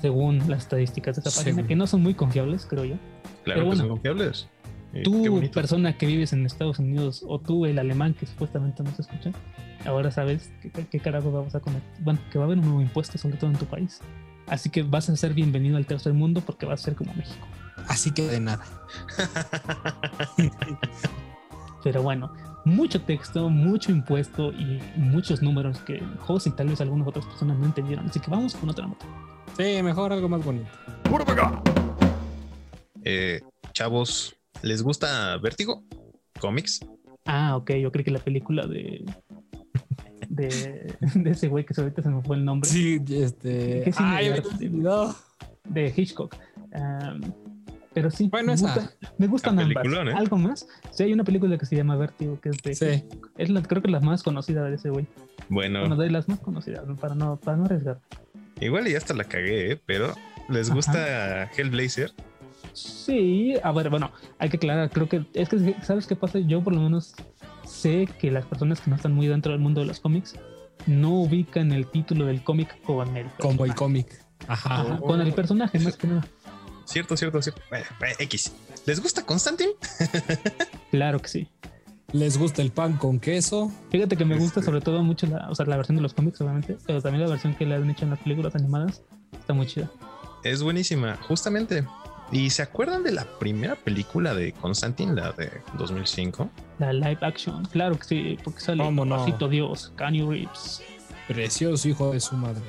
[0.00, 1.68] según las estadísticas de esta página, Según.
[1.68, 2.94] que no son muy confiables, creo yo.
[2.94, 3.00] Claro
[3.44, 3.80] Pero que bueno.
[3.80, 4.48] son confiables.
[4.92, 8.90] Qué Tú, persona que vives en Estados Unidos, o tú, el alemán que supuestamente no
[8.94, 9.30] se escucha,
[9.84, 10.50] ahora sabes
[10.90, 11.82] qué carajo vamos a comer.
[12.00, 14.00] Bueno, que va a haber un nuevo impuesto, sobre todo en tu país.
[14.46, 17.46] Así que vas a ser bienvenido al tercer mundo porque vas a ser como México.
[17.88, 18.64] Así que de nada.
[21.82, 22.32] Pero bueno,
[22.64, 27.58] mucho texto, mucho impuesto y muchos números que José y tal vez algunas otras personas
[27.58, 28.06] no entendieron.
[28.06, 29.06] Así que vamos con otra nota.
[29.56, 30.66] Sí, mejor algo más bonito.
[33.04, 33.40] Eh,
[33.72, 35.84] chavos, ¿les gusta Vértigo?
[36.40, 36.80] ¿Cómics?
[37.24, 39.04] Ah, ok, yo creo que la película de.
[40.28, 42.68] de, de ese güey que ahorita se me fue el nombre.
[42.68, 43.82] Sí, este.
[43.84, 44.82] ¿Qué Ay, de me
[45.64, 46.36] de Hitchcock.
[47.94, 48.74] Pero sí, Bueno, me, esa.
[48.74, 49.68] gusta- me gustan ambas.
[49.74, 50.12] peliculón, ¿eh?
[50.14, 50.68] ¿Algo más?
[50.90, 52.74] Sí, hay una película que se llama Vértigo, que es de.
[52.74, 53.04] Sí.
[53.38, 55.06] Es la, creo que la más conocida de ese güey.
[55.48, 56.96] Bueno, Bueno, de las más conocidas, ¿no?
[56.96, 58.00] para no, para no arriesgar.
[58.60, 59.80] Igual y hasta la cagué, ¿eh?
[59.84, 60.14] pero
[60.48, 60.74] ¿les Ajá.
[60.74, 62.12] gusta Hellblazer?
[62.72, 66.38] Sí, a ver, bueno, hay que aclarar, creo que es que, ¿sabes qué pasa?
[66.40, 67.14] Yo por lo menos
[67.64, 70.34] sé que las personas que no están muy dentro del mundo de los cómics
[70.86, 74.22] no ubican el título del cómic con el Como el cómic.
[74.46, 74.82] Ajá.
[74.82, 76.26] Ajá, con el personaje más que nada.
[76.84, 77.62] Cierto, cierto, cierto.
[77.70, 77.86] Bueno,
[78.20, 78.52] X.
[78.86, 79.72] ¿Les gusta Constantine?
[80.90, 81.48] Claro que sí.
[82.12, 83.70] ¿Les gusta el pan con queso?
[83.90, 86.14] Fíjate que me gusta Este- sobre todo mucho la, o sea, la versión de los
[86.14, 89.02] cómics, obviamente, pero también la versión que le han hecho en las películas animadas
[89.38, 89.90] está muy chida.
[90.44, 91.84] Es buenísima, justamente.
[92.32, 96.48] ¿Y se acuerdan de la primera película de Constantine, la de 2005?
[96.78, 99.24] La live action, claro que sí, porque sale ¿Cómo no?
[99.48, 100.82] Dios, Keanu Reeves.
[101.28, 102.62] Precioso hijo de su madre.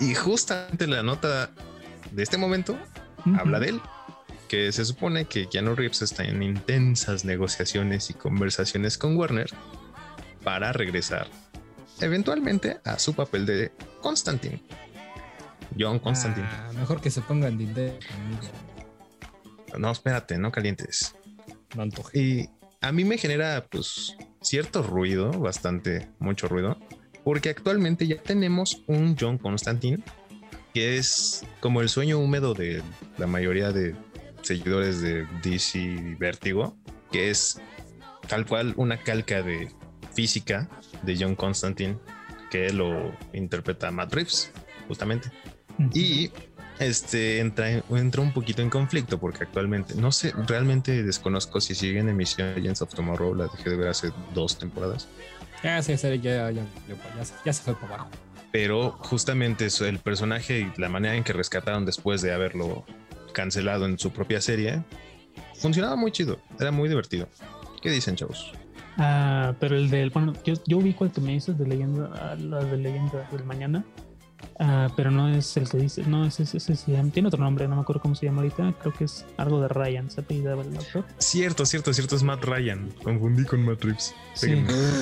[0.00, 1.50] Y justamente la nota
[2.10, 2.76] de este momento
[3.38, 3.80] habla de él,
[4.72, 9.50] se supone que Keanu Reeves está en intensas negociaciones y conversaciones con Warner
[10.42, 11.28] para regresar
[12.00, 14.62] eventualmente a su papel de Constantine.
[15.78, 16.46] John Constantine.
[16.50, 17.98] Ah, mejor que se pongan conmigo.
[19.78, 21.14] No, espérate, no calientes.
[21.74, 22.18] No antoje.
[22.18, 26.78] Y a mí me genera pues cierto ruido, bastante, mucho ruido,
[27.24, 30.02] porque actualmente ya tenemos un John Constantine
[30.74, 32.82] que es como el sueño húmedo de
[33.16, 33.94] la mayoría de
[34.44, 36.76] seguidores de DC y Vértigo,
[37.10, 37.60] que es
[38.28, 39.70] tal cual una calca de
[40.14, 40.68] física
[41.02, 41.96] de John Constantine
[42.50, 44.50] que lo interpreta Matt Reeves,
[44.86, 45.30] justamente.
[45.92, 46.30] Y
[46.78, 51.98] este entra, entra un poquito en conflicto porque actualmente no sé, realmente desconozco si sigue
[52.00, 55.08] en emisión Legends of Tomorrow, la dejé de ver hace dos temporadas,
[55.62, 56.62] Ya se- ya, ya, ya,
[57.44, 58.10] ya se, fue para abajo.
[58.52, 62.84] pero justamente eso, el personaje y la manera en que rescataron después de haberlo
[63.34, 64.82] cancelado en su propia serie
[65.54, 67.28] funcionaba muy chido, era muy divertido.
[67.82, 68.52] ¿Qué dicen, chavos?
[68.96, 72.36] Ah, pero el del, bueno, yo, yo ubico el que me dices de leyenda, ah,
[72.38, 73.84] la de leyenda del mañana,
[74.60, 76.74] ah, pero no es el que dice, no es ese, ese
[77.12, 79.68] tiene otro nombre, no me acuerdo cómo se llama ahorita, creo que es algo de
[79.68, 81.04] Ryan, se apellidaba el actor.
[81.18, 82.90] Cierto, cierto, cierto, es Matt Ryan.
[83.02, 84.14] Confundí con Matt Reeves.
[84.34, 84.54] Sí,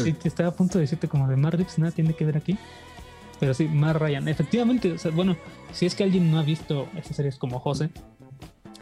[0.05, 2.59] sí, estaba a punto de decirte como de Matt Reeves, nada tiene que ver aquí.
[3.41, 4.29] Pero sí, Matt Ryan.
[4.29, 5.37] Efectivamente, o sea, bueno,
[5.73, 7.91] si es que alguien no ha visto estas series como José,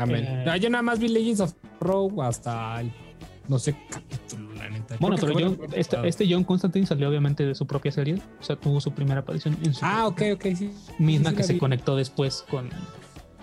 [0.02, 0.24] Amén.
[0.26, 2.92] Eh, No, yo nada más vi Legends of Tomorrow hasta el,
[3.48, 4.96] no sé, capítulo, la neta.
[5.00, 8.56] bueno, pero John- este, este John Constantine salió obviamente de su propia serie, o sea,
[8.56, 10.70] tuvo su primera aparición en su Ah, ok, ok, sí.
[10.98, 11.58] misma Sí, sí que se vi.
[11.58, 12.70] conectó después con,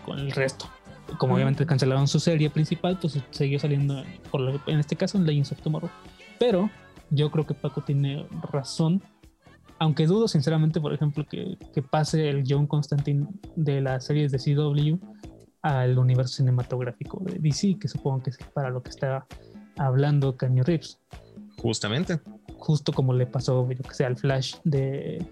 [0.06, 0.66] con el resto.
[1.20, 1.36] Como Ah.
[1.36, 5.52] obviamente cancelaron su serie principal, pues siguió saliendo, por lo- en este caso, en Legends
[5.54, 5.90] of Tomorrow.
[6.40, 6.70] Pero
[7.10, 9.02] yo creo que Paco tiene razón,
[9.80, 14.40] aunque dudo sinceramente, por ejemplo, que, que pase el John Constantine de las series de
[14.40, 14.98] CW
[15.68, 19.26] al universo cinematográfico de DC, que supongo que es para lo que está
[19.78, 21.00] hablando Keanu Reeves
[21.58, 22.20] Justamente.
[22.58, 25.26] justo como le pasó, yo que sé, al Flash de,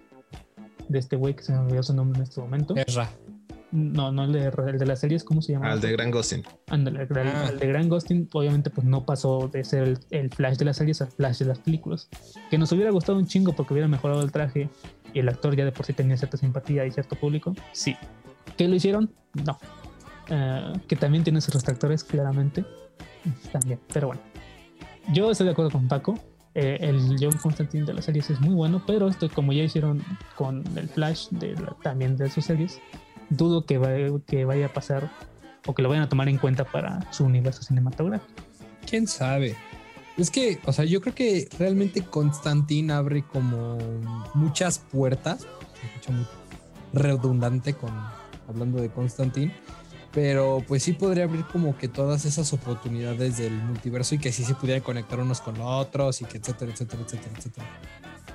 [0.89, 2.75] de este güey que se me olvidó su nombre en este momento.
[2.75, 3.09] Ezra.
[3.71, 5.69] No, no el de, el de las series, ¿cómo se llama?
[5.71, 6.43] Al de Gran Gostin.
[6.69, 7.49] Ándale, el, el- Ah.
[7.51, 11.01] el de Ghosting obviamente pues no pasó de ser el, el Flash de las series
[11.01, 12.07] al Flash de las películas.
[12.49, 14.69] Que nos hubiera gustado un chingo porque hubiera mejorado el traje
[15.13, 17.53] y el actor ya de por sí tenía cierta simpatía y cierto público.
[17.73, 17.97] Sí.
[18.55, 19.11] ¿Qué lo hicieron?
[19.45, 19.57] No.
[20.29, 22.65] Eh, que también tiene sus retractores, claramente.
[23.51, 24.21] También, pero bueno.
[25.13, 26.17] Yo estoy de acuerdo con Paco.
[26.53, 30.01] Eh, el John Constantine de las series es muy bueno, pero esto como ya hicieron
[30.35, 32.79] con el Flash de la- también de sus series,
[33.29, 35.11] dudo que, va- que vaya a pasar
[35.67, 38.41] o que lo vayan a tomar en cuenta para su universo cinematográfico.
[38.89, 39.55] ¿Quién sabe?
[40.17, 43.77] Es que, o sea, yo creo que realmente Constantine abre como
[44.33, 45.41] muchas puertas.
[45.41, 46.25] Se escucha muy
[46.93, 47.91] redundante con
[48.47, 49.53] hablando de Constantine.
[50.15, 54.43] Pero pues sí podría abrir como que todas esas oportunidades del multiverso y que sí
[54.45, 57.67] se pudieran conectar unos con otros y que etcétera, etcétera, etcétera, etcétera.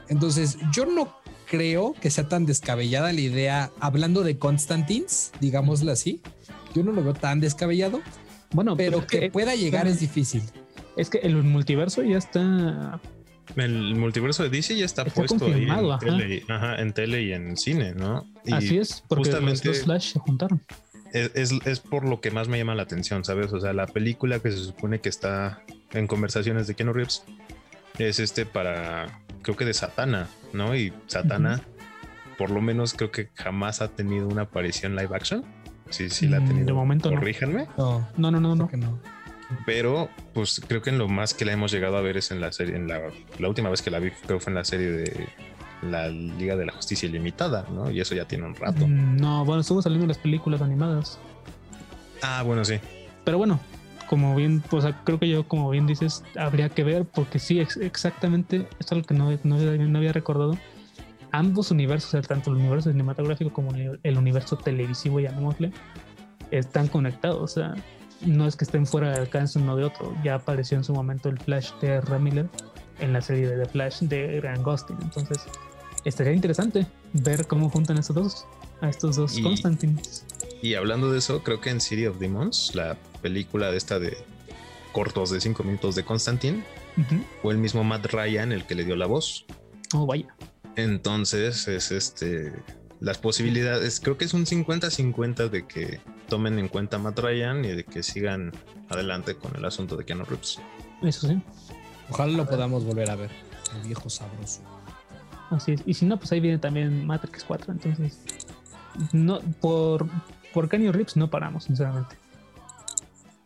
[0.08, 1.16] Entonces, yo no
[1.48, 6.20] creo que sea tan descabellada la idea, hablando de Constantines, digámoslo así.
[6.74, 8.00] Yo no lo veo tan descabellado,
[8.52, 10.42] Bueno, pero es que pueda llegar es difícil.
[10.96, 13.00] Es que el multiverso ya está.
[13.56, 16.06] El multiverso de DC ya está, Está puesto ahí confirmado, en ajá.
[16.18, 18.26] tele, ajá, en tele y en cine, ¿no?
[18.44, 20.60] Y así es, porque los justamente- dos Flash se juntaron.
[21.12, 23.52] Es, es- es por lo que más me llama la atención, ¿sabes?
[23.52, 27.24] O sea, la película que se supone que está en conversaciones de Keanu Reeves
[27.98, 30.74] es este para, creo que de Satana, ¿no?
[30.76, 31.60] Y Satana,
[32.38, 35.44] por lo menos creo que jamás ha tenido una aparición live action.
[35.90, 36.66] Sí, sí la ha Mm, tenido.
[36.66, 37.16] de momento no.
[37.18, 37.66] Corríjanme.
[37.76, 38.70] No, No, no, no, no.
[38.72, 38.98] no.
[39.66, 42.40] Pero, pues creo que en lo más que la hemos llegado a ver es en
[42.40, 43.00] la serie, en la,
[43.40, 45.28] la última vez que la vi, creo que fue en la serie de
[45.82, 47.90] la Liga de la Justicia Ilimitada, ¿no?
[47.90, 48.86] Y eso ya tiene un rato.
[48.86, 51.18] Mm, No, bueno, estuvo saliendo las películas animadas.
[52.22, 52.74] Ah, bueno, sí.
[53.24, 53.58] Pero bueno,
[54.08, 57.60] como bien, o sea, creo que yo, como bien dices, habría que ver, porque sí,
[57.60, 60.58] ex- exactamente, esto es algo que no, no, había- no había recordado.
[61.32, 65.70] Ambos universos, o sea, tanto el universo cinematográfico como el universo televisivo, llamémosle,
[66.50, 67.38] están conectados.
[67.40, 67.74] O sea,
[68.26, 70.12] no es que estén fuera de alcance uno de otro.
[70.24, 72.48] Ya apareció en su momento el Flash de Ezra Miller
[72.98, 74.96] en la serie de The Flash de Grant Gustin.
[75.02, 75.46] Entonces,
[76.04, 78.46] estaría interesante ver cómo juntan a estos dos,
[78.80, 80.24] a estos dos Y- Constantines.
[80.62, 84.16] Y hablando de eso, creo que en City of Demons, la película de esta de
[84.92, 86.62] cortos de 5 minutos de Constantine,
[87.40, 89.46] fue el mismo Matt Ryan el que le dio la voz.
[89.94, 90.26] Oh, vaya.
[90.76, 92.52] Entonces, es este.
[93.00, 97.64] Las posibilidades, creo que es un 50-50 de que tomen en cuenta a Matt Ryan
[97.64, 98.52] y de que sigan
[98.90, 100.58] adelante con el asunto de Keanu Reeves.
[101.02, 101.40] Eso sí.
[102.10, 103.30] Ojalá lo podamos volver a ver.
[103.80, 104.60] El viejo sabroso.
[105.50, 105.82] Así es.
[105.84, 107.72] Y si no, pues ahí viene también Matrix 4.
[107.72, 108.20] Entonces,
[109.12, 110.06] no, por,
[110.52, 112.16] por Kenny Reeves no paramos, sinceramente.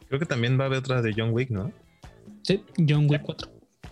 [0.08, 1.72] Creo que también va a haber otra de John Wick, ¿no?
[2.42, 3.50] Sí, John Wick 4.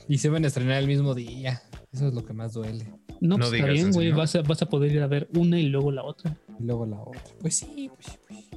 [0.09, 1.63] Y se van a estrenar el mismo día.
[1.91, 2.85] Eso es lo que más duele.
[3.21, 4.11] No, No pues está digas bien, güey.
[4.11, 4.19] ¿no?
[4.19, 6.37] Vas, a, vas a poder ir a ver una y luego la otra.
[6.59, 7.23] Y luego la otra.
[7.41, 8.51] Pues sí, pues pues sí.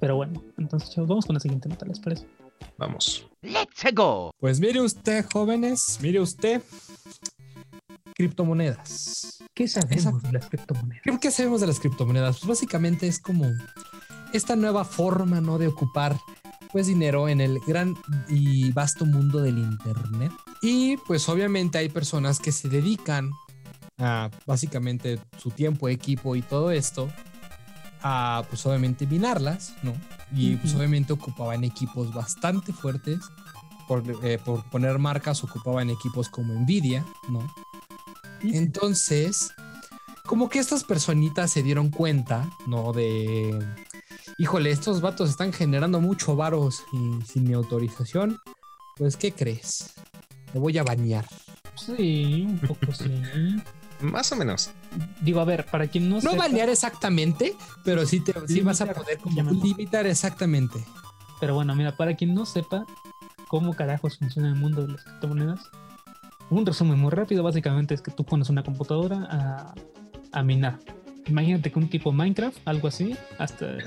[0.00, 2.26] Pero bueno, entonces, chavos, vamos con la siguiente nota, ¿les parece?
[2.76, 3.26] Vamos.
[3.42, 4.30] Let's go.
[4.38, 6.62] Pues mire usted, jóvenes, mire usted.
[8.14, 9.38] Criptomonedas.
[9.54, 11.02] ¿Qué sabemos de las criptomonedas?
[11.02, 12.38] ¿Qué, qué sabemos de las criptomonedas?
[12.38, 13.46] Pues básicamente es como
[14.32, 15.58] esta nueva forma, ¿no?
[15.58, 16.16] De ocupar
[16.72, 17.94] pues dinero en el gran
[18.28, 20.32] y vasto mundo del internet.
[20.60, 23.30] Y pues obviamente hay personas que se dedican
[23.98, 27.08] a básicamente su tiempo, equipo y todo esto
[28.02, 29.92] a pues obviamente minarlas, ¿no?
[30.34, 33.20] Y pues obviamente ocupaban equipos bastante fuertes.
[33.86, 37.40] Por, eh, por poner marcas, ocupaban equipos como Nvidia, ¿no?
[38.42, 39.50] Entonces,
[40.26, 42.92] como que estas personitas se dieron cuenta, ¿no?
[42.92, 43.58] De,
[44.38, 48.38] híjole, estos vatos están generando mucho varos y sin mi autorización.
[48.96, 49.94] Pues, ¿qué crees?
[50.52, 51.26] Me voy a bañar.
[51.76, 53.10] Sí, un poco sí.
[54.00, 54.70] Más o menos.
[55.22, 58.80] Digo, a ver, para quien no, No sepa- banear exactamente, pero sí, te, sí vas
[58.80, 60.84] a poder como limitar exactamente.
[61.40, 62.84] Pero bueno, mira, para quien no sepa
[63.48, 65.60] cómo carajos funciona el mundo de las criptomonedas,
[66.50, 69.74] un resumen muy rápido básicamente es que tú pones una computadora a,
[70.32, 70.78] a minar.
[71.26, 73.78] Imagínate que un tipo Minecraft, algo así, hasta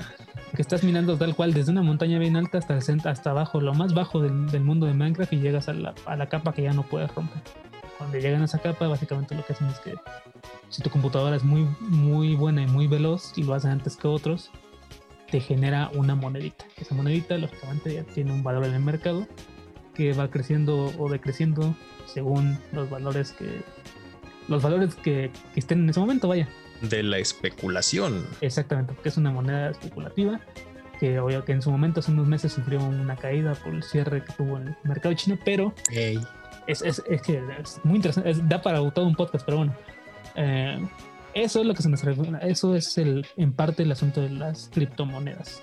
[0.54, 3.94] que estás minando tal cual desde una montaña bien alta hasta, hasta abajo, lo más
[3.94, 6.82] bajo del, mundo de Minecraft y llegas a la, a la capa que ya no
[6.82, 7.42] puedes romper.
[7.96, 9.94] Cuando llegan a esa capa, básicamente lo que hacen es que
[10.68, 14.08] si tu computadora es muy, muy buena y muy veloz y lo hace antes que
[14.08, 14.50] otros,
[15.30, 16.64] te genera una monedita.
[16.76, 19.26] Esa monedita, lógicamente, ya tiene un valor en el mercado
[19.94, 21.74] que va creciendo o decreciendo
[22.12, 23.62] según los valores que
[24.48, 26.48] los valores que, que estén en ese momento, vaya.
[26.80, 28.24] De la especulación.
[28.40, 30.40] Exactamente, porque es una moneda especulativa
[30.98, 34.24] que obvio que en su momento hace unos meses sufrió una caída por el cierre
[34.24, 35.72] que tuvo en el mercado chino, pero
[36.66, 39.74] es, es, es que es muy interesante, es- da para todo un podcast, pero bueno.
[40.34, 40.78] Eh,
[41.34, 42.02] Eso es lo que se nos.
[42.42, 45.62] Eso es el, en parte el asunto de las criptomonedas.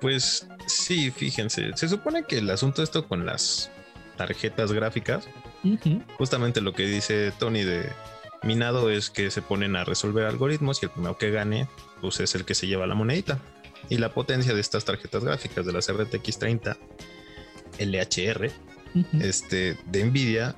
[0.00, 1.70] Pues sí, fíjense.
[1.76, 3.70] Se supone que el asunto esto con las
[4.16, 5.26] tarjetas gráficas,
[6.18, 7.88] Justamente lo que dice Tony de
[8.42, 11.68] minado es que se ponen a resolver algoritmos y el primero que gane,
[12.00, 13.38] pues es el que se lleva la monedita.
[13.88, 16.76] Y la potencia de estas tarjetas gráficas de las RTX 30
[17.78, 18.50] LHR
[19.20, 20.56] este, de Nvidia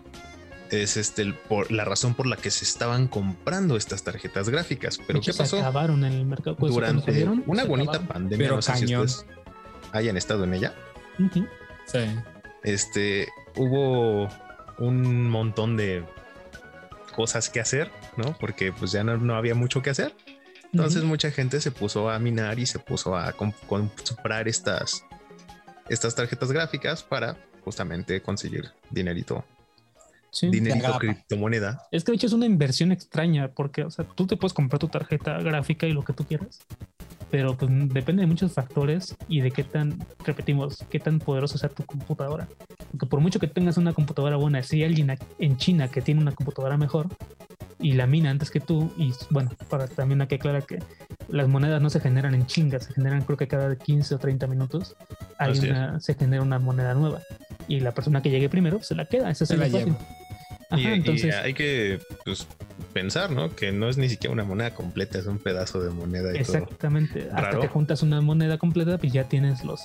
[0.70, 4.98] es este, el por, la razón por la que se estaban comprando estas tarjetas gráficas.
[5.06, 5.56] Pero ¿qué pasó?
[5.56, 6.56] Se acabaron en el mercado.
[6.56, 8.08] Pues, Durante salieron, una bonita acabaron.
[8.08, 9.04] pandemia, Pero no sé si cañón.
[9.04, 9.26] ustedes
[9.92, 10.74] hayan estado en ella.
[11.86, 12.00] Sí.
[12.62, 14.28] Este, hubo
[14.78, 16.04] un montón de
[17.14, 18.36] cosas que hacer, ¿no?
[18.38, 20.14] Porque pues ya no, no había mucho que hacer.
[20.72, 25.04] Entonces mucha gente se puso a minar y se puso a com- comprar estas,
[25.88, 29.44] estas tarjetas gráficas para justamente conseguir dinerito,
[30.30, 30.48] Sí.
[30.50, 31.86] dinerito criptomoneda.
[31.92, 34.80] Es que de hecho es una inversión extraña porque, o sea, tú te puedes comprar
[34.80, 36.58] tu tarjeta gráfica y lo que tú quieras,
[37.34, 41.68] pero pues depende de muchos factores y de qué tan, repetimos, qué tan poderosa sea
[41.68, 42.46] tu computadora.
[42.92, 46.20] Porque por mucho que tengas una computadora buena, si hay alguien en China que tiene
[46.20, 47.08] una computadora mejor
[47.80, 50.78] y la mina antes que tú, y bueno, para también hay que aclarar que
[51.28, 54.46] las monedas no se generan en chingas, se generan creo que cada 15 o 30
[54.46, 54.94] minutos
[55.36, 57.20] hay una, se genera una moneda nueva
[57.66, 59.98] y la persona que llegue primero se la queda, esa es lleva.
[60.70, 62.46] Ajá, y entonces, hay que pues,
[62.94, 63.54] pensar, ¿no?
[63.54, 66.56] Que no es ni siquiera una moneda completa, es un pedazo de moneda y todo.
[66.58, 67.24] Exactamente.
[67.30, 67.60] Hasta Raro.
[67.60, 69.80] que juntas una moneda completa, pues ya tienes los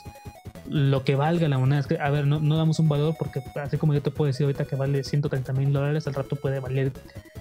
[0.70, 1.80] lo que valga la moneda.
[1.80, 4.28] Es que, a ver, no, no damos un valor porque así como yo te puedo
[4.28, 6.92] decir ahorita que vale 130 mil dólares, al rato puede valer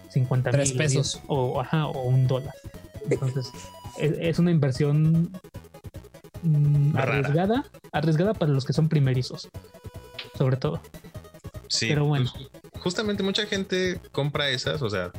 [0.08, 1.20] 50 Tres mil pesos.
[1.26, 2.54] o, ajá, o un dólar.
[3.10, 3.52] Entonces,
[4.00, 5.30] es, es una inversión
[6.42, 7.18] mm, Rara.
[7.18, 9.48] arriesgada, arriesgada para los que son primerizos,
[10.36, 10.80] sobre todo.
[11.68, 12.30] Sí, Pero bueno.
[12.34, 15.12] pues, justamente mucha gente compra esas, o sea,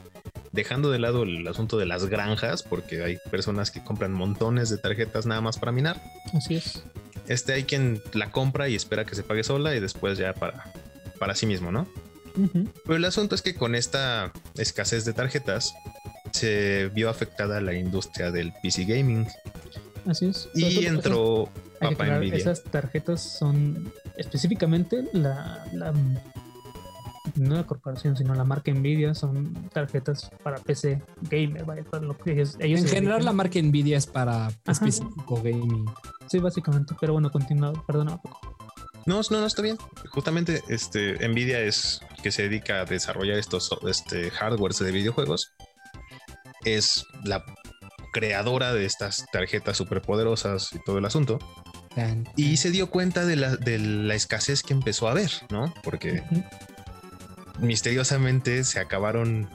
[0.52, 4.78] dejando de lado el asunto de las granjas, porque hay personas que compran montones de
[4.78, 6.02] tarjetas nada más para minar.
[6.34, 6.84] Así es.
[7.28, 10.72] Este hay quien la compra y espera que se pague sola y después ya para,
[11.20, 11.88] para sí mismo, ¿no?
[12.86, 15.74] Pero el asunto es que con esta escasez de tarjetas
[16.32, 19.28] se vio afectada la industria del PC gaming
[20.08, 20.48] Así es.
[20.56, 21.50] y entró
[21.82, 22.38] aclarar, Nvidia.
[22.38, 25.94] Esas tarjetas son específicamente la, la-
[27.40, 32.18] no la corporación, sino la marca Nvidia son tarjetas para PC gamer, vaya, para lo
[32.18, 35.86] que ellos, ellos En general, la marca Nvidia es para específico gaming.
[36.28, 38.20] Sí, básicamente, pero bueno, continuado, perdona.
[39.06, 39.78] No, no, no está bien.
[40.10, 45.54] Justamente este Nvidia es que se dedica a desarrollar estos este, hardwares de videojuegos.
[46.66, 47.46] Es la
[48.12, 51.40] creadora de estas tarjetas superpoderosas y todo el asunto.
[52.36, 55.74] Y se dio cuenta de la, de la escasez que empezó a haber, ¿no?
[55.84, 56.24] Porque.
[57.62, 59.50] Misteriosamente se acabaron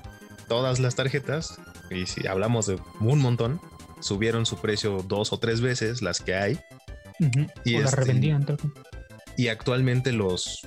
[0.48, 1.58] todas las tarjetas.
[1.90, 3.60] Y si hablamos de un montón,
[4.00, 6.60] subieron su precio dos o tres veces las que hay.
[7.64, 8.44] Y o este- revendían.
[8.44, 8.58] tal
[9.36, 10.66] y actualmente los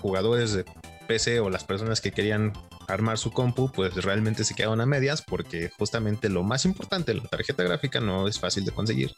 [0.00, 0.64] jugadores de
[1.06, 2.52] PC o las personas que querían
[2.86, 7.22] armar su compu, pues realmente se quedaron a medias porque justamente lo más importante, la
[7.24, 9.14] tarjeta gráfica no es fácil de conseguir.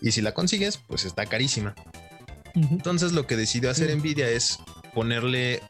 [0.00, 1.74] Y si la consigues, pues está carísima.
[2.54, 3.94] Entonces lo que decidió hacer.
[3.96, 4.58] Nvidia es
[4.94, 5.62] ponerle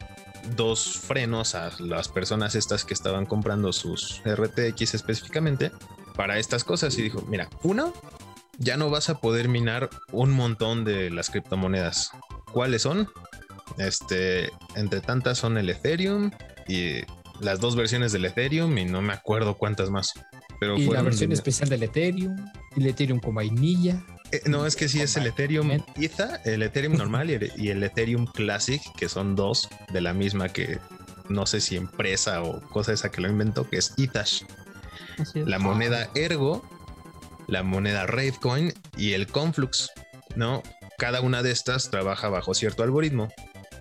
[0.55, 5.71] dos frenos a las personas estas que estaban comprando sus RTX específicamente
[6.15, 7.93] para estas cosas y dijo, mira, uno,
[8.57, 12.11] ya no vas a poder minar un montón de las criptomonedas.
[12.51, 13.07] ¿Cuáles son?
[13.77, 16.31] Este, entre tantas son el Ethereum
[16.67, 17.01] y
[17.39, 20.13] las dos versiones del Ethereum y no me acuerdo cuántas más.
[20.59, 22.35] Pero Y la versión especial del Ethereum,
[22.75, 24.03] el Ethereum con vainilla.
[24.31, 25.71] Eh, no, es que sí es el Ethereum.
[25.95, 30.13] ETHA, el Ethereum normal y el, y el Ethereum Classic, que son dos de la
[30.13, 30.79] misma que
[31.29, 34.45] no sé si empresa o cosa esa que lo inventó, que es es.
[35.33, 36.63] La moneda Ergo,
[37.47, 39.89] la moneda Ravecoin y el Conflux,
[40.35, 40.61] ¿no?
[40.97, 43.29] Cada una de estas trabaja bajo cierto algoritmo.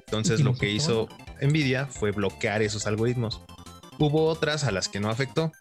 [0.06, 1.08] Entonces lo que hizo
[1.40, 3.42] Nvidia fue bloquear esos algoritmos.
[3.98, 5.52] Hubo otras a las que no afectó,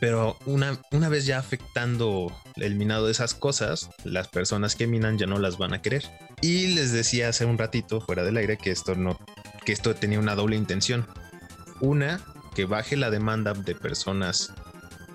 [0.00, 5.18] pero una, una vez ya afectando el minado de esas cosas, las personas que minan
[5.18, 6.04] ya no las van a querer.
[6.40, 9.18] Y les decía hace un ratito fuera del aire que esto no,
[9.64, 11.06] que esto tenía una doble intención.
[11.80, 12.20] Una,
[12.54, 14.52] que baje la demanda de personas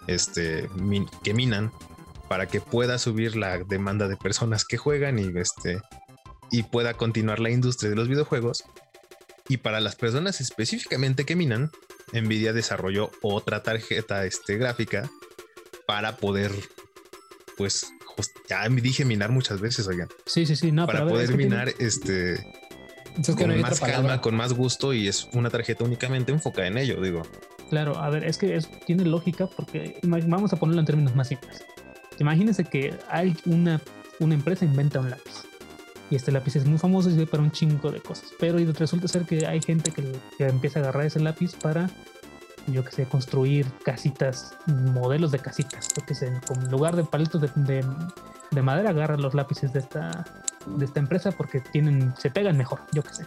[0.08, 0.70] este,
[1.24, 1.72] que minan
[2.30, 5.82] para que pueda subir la demanda de personas que juegan y, este,
[6.50, 8.64] y pueda continuar la industria de los videojuegos.
[9.50, 11.72] Y para las personas específicamente que minan,
[12.14, 15.10] Nvidia desarrolló otra tarjeta este, gráfica
[15.86, 16.52] para poder,
[17.58, 17.88] pues,
[18.50, 20.72] ya dije minar muchas veces, oigan, Sí, sí, sí.
[20.72, 22.36] No, para ver, poder es que tiene- minar este,
[23.16, 24.22] que con más calma, palabra.
[24.22, 27.24] con más gusto y es una tarjeta únicamente enfocada en ello, digo.
[27.70, 31.30] Claro, a ver, es que es- tiene lógica porque vamos a ponerlo en términos más
[31.30, 31.64] simples.
[32.20, 33.82] Imagínense que hay una,
[34.20, 35.44] una empresa inventa un lápiz
[36.12, 39.08] y este lápiz es muy famoso y sirve para un chingo de cosas, pero resulta
[39.08, 41.90] ser que hay gente que, que empieza a agarrar ese lápiz para,
[42.68, 47.42] yo que sé, construir casitas, modelos de casitas, yo que sé, con lugar de palitos
[47.42, 47.86] de, de-
[48.52, 50.26] de madera agarran los lápices de esta,
[50.66, 53.26] de esta empresa porque tienen, se pegan mejor, yo que sé.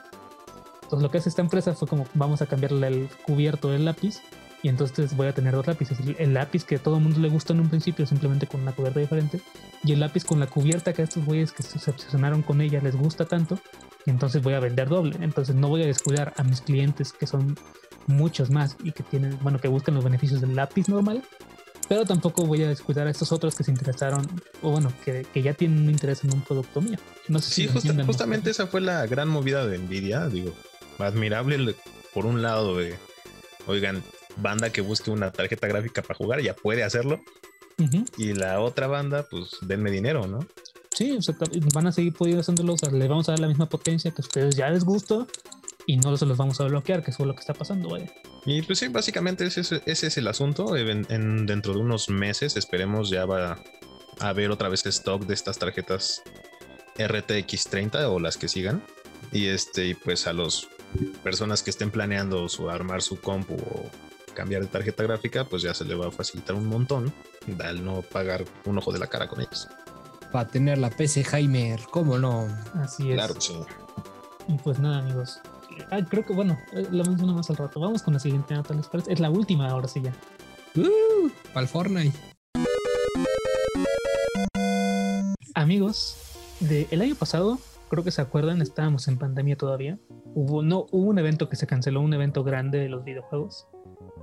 [0.83, 4.21] Entonces lo que hace esta empresa fue como vamos a cambiarle el cubierto del lápiz
[4.65, 5.99] y entonces voy a tener dos lápices.
[6.19, 8.73] El, lápiz que a todo el mundo le gustó en un principio simplemente con una
[8.73, 9.41] cubierta diferente
[9.85, 12.81] y el lápiz con la cubierta que a estos güeyes que se obsesionaron con ella
[12.83, 13.59] les gusta tanto
[14.07, 15.19] y entonces voy a vender doble.
[15.21, 17.57] Entonces no voy a descuidar a mis clientes que son
[18.07, 21.23] muchos más y que tienen, bueno, que buscan los beneficios del lápiz normal.
[21.87, 24.27] Pero tampoco voy a descuidar a estos otros que se interesaron,
[24.63, 26.97] o bueno, que, que ya tienen un interés en un producto mío.
[27.29, 30.27] No sé si Sí, me justa- justamente esa fue la gran movida de Nvidia.
[30.29, 30.55] Digo,
[30.99, 31.75] admirable
[32.15, 32.95] por un lado de,
[33.67, 34.03] oigan,
[34.37, 37.21] banda que busque una tarjeta gráfica para jugar ya puede hacerlo.
[38.17, 40.41] Y la otra banda, pues denme dinero, ¿no?
[40.91, 41.35] Sí, o sea,
[41.73, 44.23] van a seguir pudiendo haciéndolo, o sea, les vamos a dar la misma potencia que
[44.23, 45.27] a ustedes ya les gustó
[45.87, 48.07] y no se los vamos a bloquear, que eso es lo que está pasando, vaya.
[48.47, 50.77] Y pues sí, básicamente ese, es- ese es el asunto.
[50.77, 53.59] En, en- dentro de unos meses esperemos ya va
[54.21, 56.23] a haber otra vez stock de estas tarjetas
[56.97, 58.83] RTX 30 o las que sigan.
[59.33, 60.69] Y este, y pues a las
[61.25, 63.91] personas que estén planeando su armar su compu o
[64.35, 67.13] cambiar de tarjeta gráfica, pues ya se le va a facilitar un montón
[67.63, 69.69] al no pagar un ojo de la cara con ellos.
[70.33, 72.49] Para tener la PC Heimer, ¿cómo no?
[72.75, 73.15] Así es.
[73.15, 73.55] Claro, sí.
[74.49, 75.41] Y pues nada, amigos.
[75.91, 77.81] Ah, creo que bueno, eh, lo menciono más al rato.
[77.81, 79.13] Vamos con la siguiente nota, ¿les parece?
[79.13, 80.13] Es la última, ahora sí ya.
[80.77, 82.19] Uh, para el Fortnite.
[85.55, 86.17] Amigos,
[86.61, 87.59] de el año pasado,
[87.89, 89.99] creo que se acuerdan, estábamos en pandemia todavía.
[90.35, 93.69] Hubo, no, hubo un evento que se canceló, un evento grande de los videojuegos,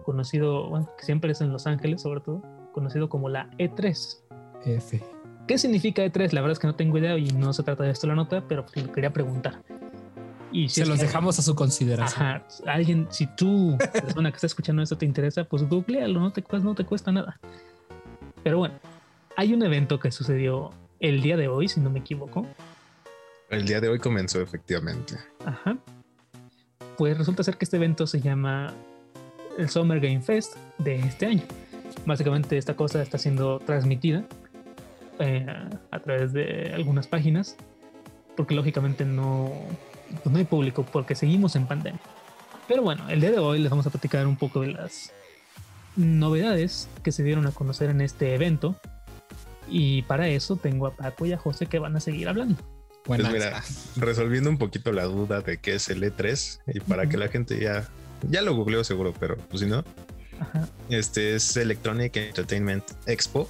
[0.04, 2.42] conocido, bueno, que siempre es en Los Ángeles, sobre todo,
[2.74, 4.20] conocido como la E3.
[4.66, 5.02] F.
[5.48, 6.32] ¿Qué significa E3?
[6.34, 8.44] La verdad es que no tengo idea y no se trata de esto la nota,
[8.48, 9.62] pero pues, lo quería preguntar.
[10.52, 12.26] Y si Se los que- dejamos a su consideración.
[12.26, 16.44] Ajá, alguien, si tú, persona que está escuchando esto, te interesa, pues googlealo, no te,
[16.62, 17.40] no te cuesta nada.
[18.44, 18.76] Pero bueno,
[19.38, 22.46] hay un evento que sucedió el día de hoy, si no me equivoco.
[23.50, 25.16] El día de hoy comenzó efectivamente.
[25.46, 25.78] Ajá.
[26.98, 28.74] Pues resulta ser que este evento se llama
[29.58, 31.44] el Summer Game Fest de este año.
[32.06, 34.26] Básicamente esta cosa está siendo transmitida
[35.20, 35.46] eh,
[35.92, 37.56] a través de algunas páginas,
[38.36, 39.52] porque lógicamente no,
[40.24, 42.02] pues no hay público, porque seguimos en pandemia.
[42.68, 45.12] Pero bueno, el día de hoy les vamos a platicar un poco de las
[45.96, 48.76] novedades que se dieron a conocer en este evento.
[49.68, 52.56] Y para eso tengo a Paco y a José que van a seguir hablando.
[53.04, 53.34] Pues Buenas.
[53.34, 53.64] mira,
[54.06, 57.60] resolviendo un poquito la duda de qué es el E3 y para que la gente
[57.60, 57.90] ya
[58.30, 59.84] ya lo googleó seguro, pero pues si no,
[60.40, 60.68] Ajá.
[60.90, 63.50] este es Electronic Entertainment Expo,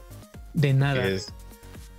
[0.54, 1.06] De nada.
[1.08, 1.28] es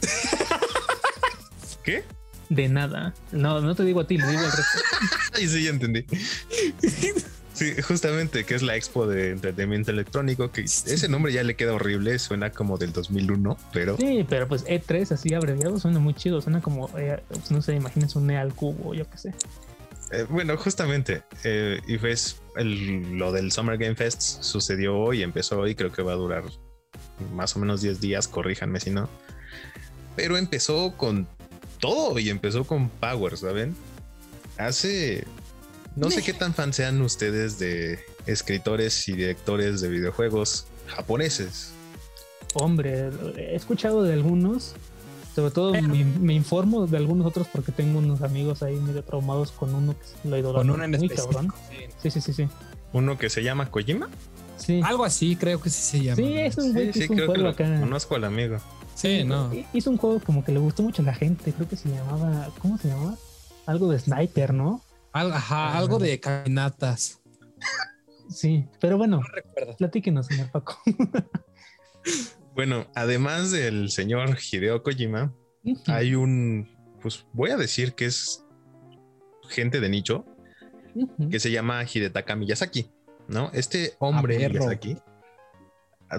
[1.85, 2.05] ¿Qué?
[2.49, 3.15] De nada.
[3.33, 4.79] No, no te digo a ti, le digo al resto.
[5.35, 6.05] Ay, sí, ya entendí.
[7.55, 11.75] Sí, justamente que es la expo de entretenimiento electrónico, que ese nombre ya le queda
[11.75, 16.41] horrible, suena como del 2001, pero Sí, pero pues E3 así abreviado suena muy chido.
[16.41, 19.35] Suena como, eh, pues, no sé, imagínense un E al cubo, yo qué sé.
[20.13, 25.75] eh, bueno, justamente, eh, y pues lo del Summer Game Fest sucedió hoy, empezó hoy,
[25.75, 26.45] creo que va a durar
[27.35, 29.09] más o menos 10 días, corríjanme si no,
[30.17, 31.27] pero empezó con
[31.81, 33.75] todo y empezó con Power, ¿saben?
[34.59, 35.25] Hace,
[35.97, 41.73] no sé qué tan fan sean ustedes de escritores y directores de videojuegos japoneses.
[42.55, 44.75] Hombre, he escuchado de algunos.
[45.35, 49.51] Sobre todo me, me informo de algunos otros porque tengo unos amigos ahí medio traumados
[49.53, 51.33] con uno que lo idolatra Con uno en muy específico.
[51.33, 51.53] cabrón.
[52.03, 52.49] Sí, sí, sí, sí.
[52.93, 54.09] Uno que se llama Kojima.
[54.59, 56.17] Sí, Algo así, creo que sí se llama.
[56.17, 57.81] sí es un güey que hizo un creo que juego lo acá.
[57.81, 58.59] conozco al amigo.
[58.95, 59.51] Sí, no.
[59.73, 61.53] Hizo un juego como que le gustó mucho a la gente.
[61.53, 62.51] Creo que se llamaba.
[62.61, 63.17] ¿Cómo se llamaba?
[63.67, 64.83] Algo de Sniper, ¿no?
[65.13, 67.19] Al- ajá, algo de caminatas.
[68.31, 69.77] Sí, pero bueno, No recuerdo.
[69.77, 70.77] platíquenos, señor Paco.
[72.55, 75.35] Bueno, además del señor Hideo Kojima,
[75.87, 76.69] hay un,
[77.01, 78.45] pues voy a decir que es
[79.49, 80.25] gente de nicho
[81.31, 82.91] que se llama Hidetaka Miyazaki,
[83.29, 83.51] ¿no?
[83.55, 84.53] Este hombre perro.
[84.53, 84.99] Miyazaki,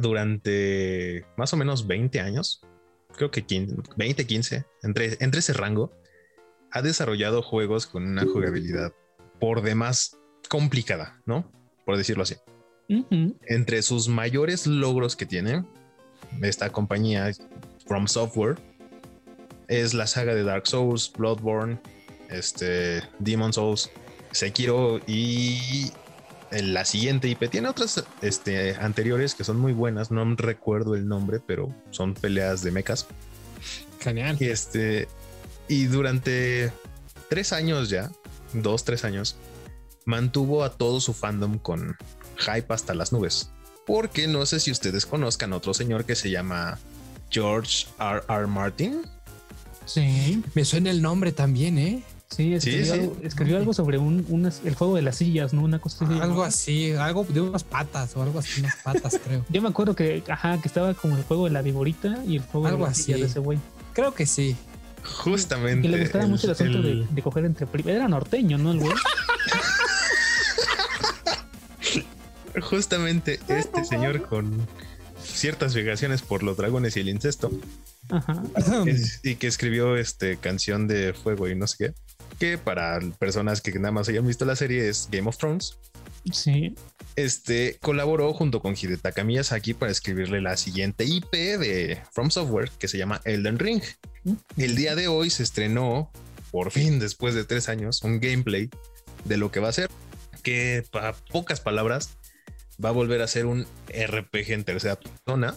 [0.02, 2.62] durante más o menos 20 años,
[3.16, 5.92] creo que 15, 20, 15, entre, entre ese rango,
[6.72, 8.92] ha desarrollado juegos con una jugabilidad
[9.40, 10.18] por demás
[10.50, 11.52] complicada, ¿no?
[11.86, 12.36] Por decirlo así.
[13.48, 15.64] Entre sus mayores logros que tiene
[16.42, 17.32] esta compañía
[17.86, 18.58] From Software
[19.68, 21.80] es la saga de Dark Souls, Bloodborne,
[22.30, 23.90] este, Demon Souls,
[24.32, 25.92] Sekiro y
[26.52, 27.50] la siguiente IP.
[27.50, 30.12] Tiene otras este, anteriores que son muy buenas.
[30.12, 33.08] No recuerdo el nombre, pero son peleas de mechas.
[34.00, 34.38] Genial.
[34.40, 35.08] Y este,
[35.68, 36.72] y durante
[37.30, 38.12] tres años ya,
[38.54, 39.38] dos, tres años,
[40.06, 41.96] mantuvo a todo su fandom con
[42.38, 43.52] hype hasta las nubes.
[43.86, 46.80] Porque no sé si ustedes conozcan otro señor que se llama
[47.30, 48.22] George R.
[48.30, 48.48] R.
[48.48, 49.02] Martin.
[49.86, 50.42] Sí.
[50.54, 52.04] Me suena el nombre también, ¿eh?
[52.30, 55.62] Sí, escribió, Algo, escribió algo sobre un, el juego de las sillas, ¿no?
[55.62, 56.20] Una cosa así.
[56.20, 59.46] Algo así, algo de unas patas o algo así, unas patas, creo.
[59.50, 62.42] Yo me acuerdo que, ajá, que estaba como el juego de la viborita y el
[62.44, 63.14] juego algo de las así.
[63.14, 63.60] de ese güey.
[63.94, 64.56] Creo que sí.
[65.04, 65.88] Justamente.
[65.88, 68.72] Y le gustaba mucho el asunto De, de, coger entre Era norteño, ¿no?
[68.72, 68.94] El güey.
[72.62, 74.68] Justamente este señor con
[75.24, 77.51] ciertas vegaciones por los dragones y el incesto.
[78.10, 78.43] Ajá.
[78.86, 81.93] Es, y que escribió este canción de fuego y no sé qué.
[82.39, 85.78] Que para personas que nada más hayan visto la serie es Game of Thrones.
[86.32, 86.76] Sí.
[87.16, 92.88] Este colaboró junto con Hidetaka Miyazaki para escribirle la siguiente IP de From Software que
[92.88, 93.84] se llama Elden Ring.
[94.58, 96.10] El día de hoy se estrenó,
[96.51, 98.70] por fin, después de tres años, un gameplay
[99.26, 99.89] de lo que va a ser.
[100.41, 102.18] Que para pocas palabras
[102.84, 105.56] va a volver a ser un RPG en tercera persona.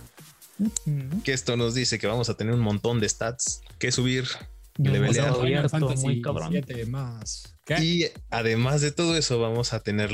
[1.25, 4.25] Que esto nos dice que vamos a tener un montón de stats que subir.
[4.79, 5.29] Y levelear.
[5.29, 6.55] Abierto, muy cabrón.
[6.89, 7.57] más.
[7.81, 10.11] Y además de todo eso, vamos a tener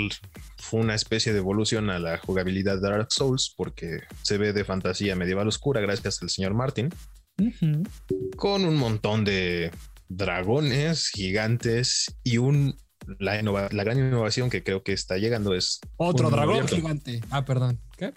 [0.71, 5.17] una especie de evolución a la jugabilidad de Dark Souls, porque se ve de fantasía
[5.17, 6.91] medieval oscura gracias al señor Martin.
[7.39, 7.89] Uh -huh.
[8.37, 9.71] Con un montón de
[10.09, 12.77] dragones gigantes y un
[13.19, 16.77] la, innova, la, gran innovación que creo que está llegando es otro dragón abierto.
[16.77, 17.21] gigante.
[17.31, 17.79] Ah, perdón.
[17.97, 18.13] ¿Qué?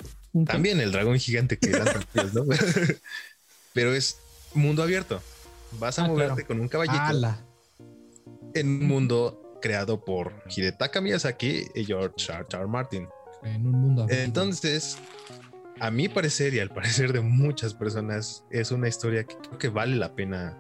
[0.46, 1.88] También el dragón gigante que dan
[2.34, 2.44] ¿no?
[3.74, 4.20] Pero es
[4.54, 5.22] mundo abierto.
[5.80, 6.48] Vas a ah, moverte claro.
[6.48, 7.42] con un caballito Ala.
[8.54, 12.46] en un mundo creado por Hidetaka Miyazaki y George R.
[12.52, 12.68] R.
[12.68, 13.08] Martin.
[13.44, 14.24] En un mundo abierto.
[14.24, 14.98] Entonces,
[15.80, 19.70] a mi parecer y al parecer de muchas personas, es una historia que creo que
[19.70, 20.58] vale la pena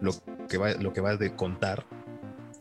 [0.00, 0.12] lo
[0.48, 1.86] que va, lo que va de contar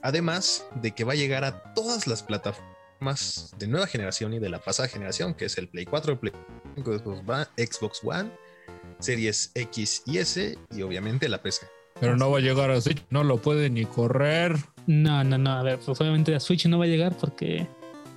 [0.01, 4.49] Además de que va a llegar a todas las plataformas de nueva generación y de
[4.49, 6.33] la pasada generación, que es el Play 4, el Play
[6.75, 7.01] 5,
[7.57, 8.29] Xbox One,
[8.99, 11.67] Series X y S y obviamente la PC.
[11.99, 14.55] Pero no va a llegar a Switch, no lo puede ni correr.
[14.87, 17.67] No, no, no, a ver, pues obviamente a Switch no va a llegar porque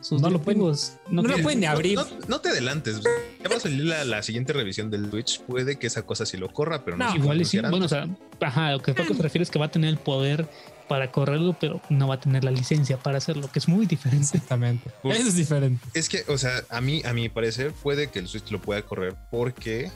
[0.00, 1.96] sus no lo pueden, no, no lo pueden ni abrir.
[1.96, 3.00] No, no, te adelantes.
[3.42, 5.40] Ya va a salir la, la, siguiente revisión del Switch.
[5.42, 7.08] Puede que esa cosa sí lo corra, pero no.
[7.08, 7.60] no igual sí.
[7.60, 8.08] Bueno, o sea,
[8.40, 10.48] ajá, lo que, que te refieres es que va a tener el poder
[10.92, 14.24] para correrlo, pero no va a tener la licencia para hacerlo, que es muy diferente.
[14.24, 14.90] Exactamente.
[15.02, 15.82] Eso es diferente.
[15.94, 18.82] Es que, o sea, a mí, a mi parecer, puede que el Switch lo pueda
[18.82, 19.90] correr porque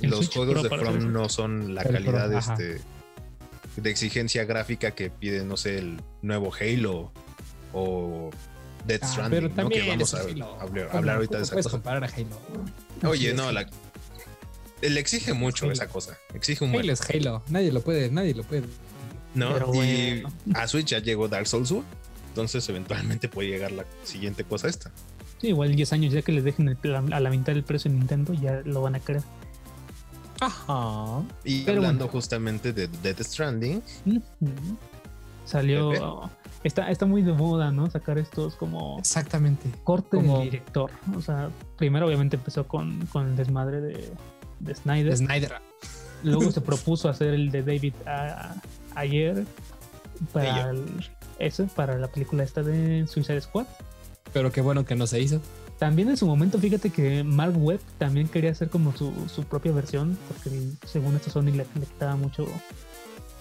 [0.00, 2.80] el los Switch juegos de From no son la el calidad Pro, este,
[3.74, 7.12] de exigencia gráfica que pide, no sé, el nuevo Halo
[7.72, 8.30] o
[8.86, 9.84] Death Stranding, ah, pero también ¿no?
[9.84, 11.76] que vamos a, a, hablar, hablar ahorita de esa puedes cosa.
[11.76, 13.10] comparar a Halo.
[13.10, 13.68] Oye, no, la,
[14.80, 15.72] le exige mucho Halo.
[15.72, 16.16] esa cosa.
[16.34, 17.42] Exige un Halo es Halo.
[17.48, 18.62] Nadie lo puede, nadie lo puede.
[19.34, 20.32] No, Pero y bueno.
[20.54, 21.84] a Switch ya llegó Dark Souls 1.
[22.28, 24.90] Entonces, eventualmente puede llegar la siguiente cosa esta.
[25.40, 27.98] Sí, igual 10 años ya que les dejen el, a la mitad del precio en
[27.98, 29.22] Nintendo, ya lo van a querer.
[30.40, 31.22] Ajá.
[31.44, 32.12] Y Pero hablando bueno.
[32.12, 33.82] justamente de Death Stranding.
[35.44, 36.30] Salió.
[36.62, 37.90] Está, está muy de moda, ¿no?
[37.90, 39.68] Sacar estos como Exactamente.
[39.82, 40.90] corte Como- del director.
[41.16, 44.12] O sea, primero obviamente empezó con, con el desmadre de,
[44.60, 45.16] de Snyder.
[45.16, 45.54] Snyder.
[46.22, 48.54] Luego se propuso hacer el de David a-
[48.94, 49.44] ayer
[50.32, 53.66] para el- eso, para la película esta de Suicide Squad.
[54.32, 55.40] Pero qué bueno que no se hizo.
[55.78, 59.72] También en su momento, fíjate que Mark Webb también quería hacer como su, su propia
[59.72, 60.50] versión, porque
[60.86, 62.46] según esto Sony le, le quitaba mucho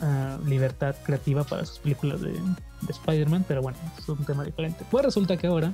[0.02, 4.86] ah, libertad creativa para sus películas de, de Spider-Man, pero bueno, es un tema diferente.
[4.90, 5.74] Pues resulta que ahora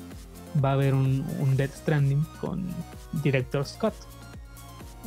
[0.63, 2.65] va a haber un, un Death Stranding con
[3.23, 3.93] Director Scott.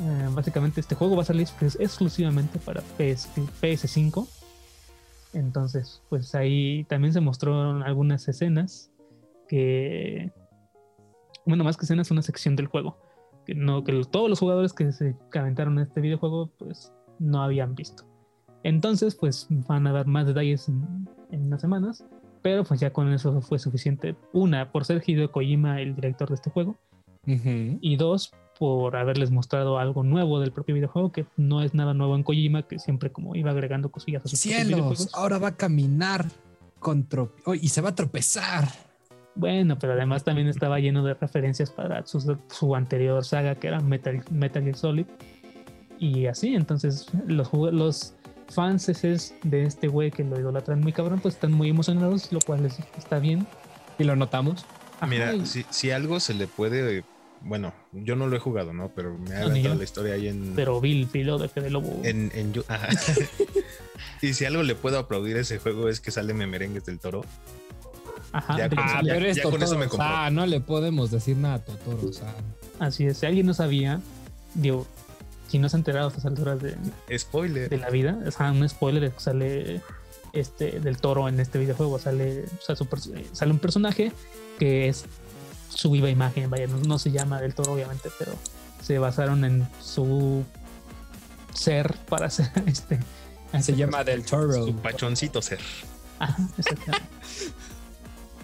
[0.01, 3.29] Eh, básicamente este juego va a salir ex- exclusivamente para PS,
[3.61, 4.29] PS5.
[5.33, 8.91] Entonces, pues ahí también se mostraron algunas escenas
[9.49, 10.33] que
[11.49, 12.99] bueno, más que escenas, una sección del juego.
[13.47, 17.75] Que, no, que todos los jugadores que se que aventaron este videojuego, pues no habían
[17.75, 18.05] visto.
[18.65, 22.05] Entonces, pues van a dar más detalles en, en unas semanas.
[22.43, 24.15] Pero pues ya con eso fue suficiente.
[24.35, 26.77] Una, por ser Hideo Kojima el director de este juego.
[27.25, 32.15] Y dos, por haberles mostrado algo nuevo del propio videojuego, que no es nada nuevo
[32.17, 36.27] en Kojima, que siempre como iba agregando cosillas a sus Cielos, ahora va a caminar
[36.79, 37.07] con
[37.45, 38.69] oh, y se va a tropezar.
[39.35, 43.81] Bueno, pero además también estaba lleno de referencias para su, su anterior saga que era
[43.81, 45.07] Metal, Metal Gear Solid.
[46.01, 48.15] Y así, entonces los, los
[48.49, 52.41] fans es de este güey que lo idolatran muy cabrón, pues están muy emocionados, lo
[52.41, 53.47] cual es- está bien.
[53.99, 54.65] Y lo notamos.
[54.97, 57.05] Ajá, Mira, si, si algo se le puede.
[57.41, 58.91] Bueno, yo no lo he jugado, ¿no?
[58.95, 59.75] Pero me ha agradado yo.
[59.75, 60.55] la historia ahí en.
[60.57, 62.01] pero vi el pilo de Fede Lobo.
[62.05, 62.89] en, en ajá.
[64.23, 67.25] y si algo le puedo aplaudir a ese juego es que sale Memerengues del Toro.
[68.33, 69.79] Ajá, ya con Ah, pero es ya con eso Totoro.
[69.81, 70.07] me compró.
[70.09, 72.09] Ah, no le podemos decir nada a Totoro.
[72.09, 72.35] O sea,
[72.79, 74.01] Así es, si alguien no sabía,
[74.55, 74.87] digo,
[75.49, 76.77] si no se ha enterado a estas alturas de,
[77.19, 77.69] Spoiler.
[77.71, 79.81] de la vida, o sea, un spoiler es que sale
[80.35, 84.13] este del toro en este videojuego, sale, o sea, su pers- eh, sale un personaje
[84.59, 85.07] que es
[85.69, 88.33] su viva imagen, vaya, no, no se llama del toro obviamente, pero
[88.83, 90.45] se basaron en su
[91.55, 92.99] ser para hacer este.
[93.53, 94.67] se este llama Del Toro.
[94.67, 95.59] Su pachoncito ser.
[96.19, 97.09] Ajá, exactamente.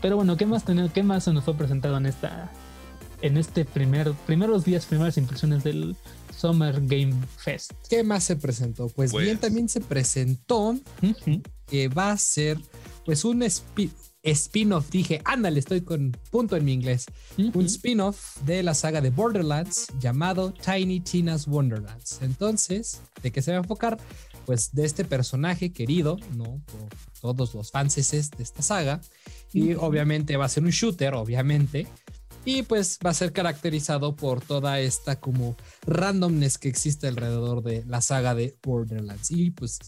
[0.00, 2.50] Pero bueno, ¿qué más, tenemos- ¿qué más se nos fue presentado en esta
[3.22, 5.96] en este primer primeros días, primeras impresiones del
[6.36, 7.72] Summer Game Fest?
[7.88, 8.88] ¿Qué más se presentó?
[8.88, 10.76] Pues, Pues- bien, también se presentó
[11.66, 12.58] que va a ser
[13.06, 13.90] pues un spi-
[14.24, 14.90] spin-off.
[14.90, 17.06] Dije, ándale, estoy con punto en mi inglés.
[17.38, 17.60] Un Ujú.
[17.62, 22.20] spin-off de la saga de Borderlands llamado Tiny Tina's Wonderlands.
[22.22, 23.98] Entonces, ¿de qué se va a enfocar?
[24.46, 26.60] Pues de este personaje querido, ¿no?
[26.66, 26.88] Por
[27.20, 29.00] todos los fans de esta saga.
[29.52, 29.86] Y Ujú.
[29.86, 31.86] obviamente va a ser un shooter, obviamente.
[32.46, 35.56] Y pues va a ser caracterizado por toda esta como
[35.86, 39.30] randomness que existe alrededor de la saga de Borderlands.
[39.30, 39.78] Y pues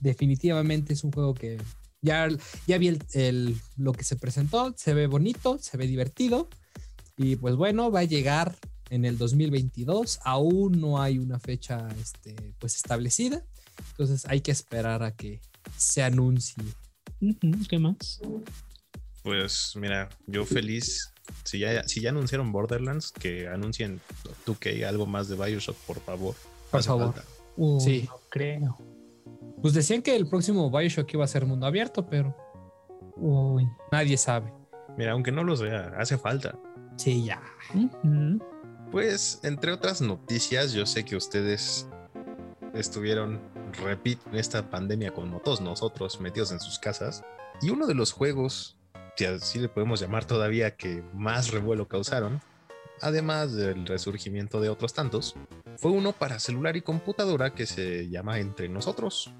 [0.00, 1.56] definitivamente es un juego que
[2.02, 2.28] ya,
[2.66, 6.48] ya vi el- el- lo que se presentó, se ve bonito, se ve divertido.
[7.16, 8.56] Y pues bueno, va a llegar
[8.90, 10.18] en el 2022.
[10.24, 13.44] Aún no hay una fecha este, pues establecida.
[13.92, 15.40] Entonces hay que esperar a que
[15.76, 16.62] se anuncie.
[17.68, 18.20] ¿Qué más?
[19.22, 21.12] Pues mira, yo feliz.
[21.44, 24.00] Si ya, si ya anunciaron Borderlands, que anuncien
[24.44, 26.34] 2K algo más de Bioshock, por favor.
[26.70, 27.14] Por favor.
[27.56, 28.04] Uy, Sí.
[28.08, 28.78] no creo.
[29.60, 32.36] Pues decían que el próximo Bioshock iba a ser mundo abierto, pero
[33.16, 33.68] Uy.
[33.92, 34.52] nadie sabe.
[34.96, 36.58] Mira, aunque no lo sea, hace falta.
[36.96, 37.40] Sí, ya.
[38.90, 41.88] Pues, entre otras noticias, yo sé que ustedes
[42.74, 43.40] estuvieron,
[43.84, 47.24] repito, en esta pandemia como todos nosotros, metidos en sus casas.
[47.60, 48.76] Y uno de los juegos,
[49.16, 52.40] si así le podemos llamar todavía, que más revuelo causaron,
[53.02, 55.34] además del resurgimiento de otros tantos,
[55.76, 59.30] fue uno para celular y computadora que se llama Entre Nosotros,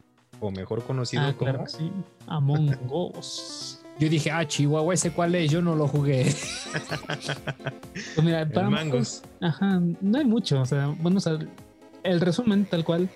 [0.40, 1.90] o mejor conocido Ah, como claro sí.
[2.26, 3.78] Among Us.
[3.98, 5.50] Yo dije, ah, Chihuahua, ¿ese cuál es?
[5.50, 6.26] Yo no lo jugué.
[8.14, 9.22] Pues mira, el para Mangos.
[9.40, 10.60] Ajá, no hay mucho.
[10.60, 11.38] O sea, bueno, o sea,
[12.02, 13.08] el resumen tal cual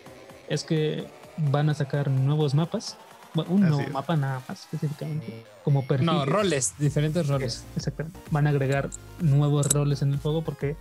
[0.49, 1.07] es que
[1.38, 2.97] van a sacar nuevos mapas.
[3.37, 3.93] Bueno, un Así nuevo es.
[3.93, 5.45] mapa nada más específicamente.
[5.62, 6.07] Como perfil.
[6.07, 7.64] No, roles, diferentes roles.
[7.76, 8.18] Exactamente.
[8.30, 10.76] Van a agregar nuevos roles en el juego porque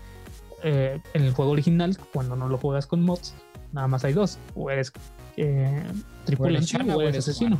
[0.64, 3.36] eh, en el juego original, cuando no lo juegas con mods,
[3.74, 4.40] nada más hay dos.
[4.56, 4.92] O eres
[5.38, 5.84] eh,
[6.26, 7.60] tripulante Chana o eres asesino.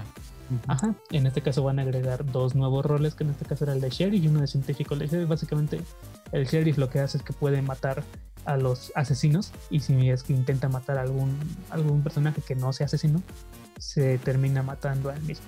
[0.68, 0.96] Ajá.
[1.12, 3.82] En este caso van a agregar dos nuevos roles, que en este caso era el
[3.82, 4.94] de sheriff y uno de científico.
[4.94, 5.82] El de sheriff, básicamente,
[6.32, 8.04] el sheriff lo que hace es que puede matar
[8.46, 11.38] a los asesinos y si es que intenta matar a algún,
[11.70, 13.22] algún personaje que no sea asesino,
[13.78, 15.46] se termina matando a él mismo.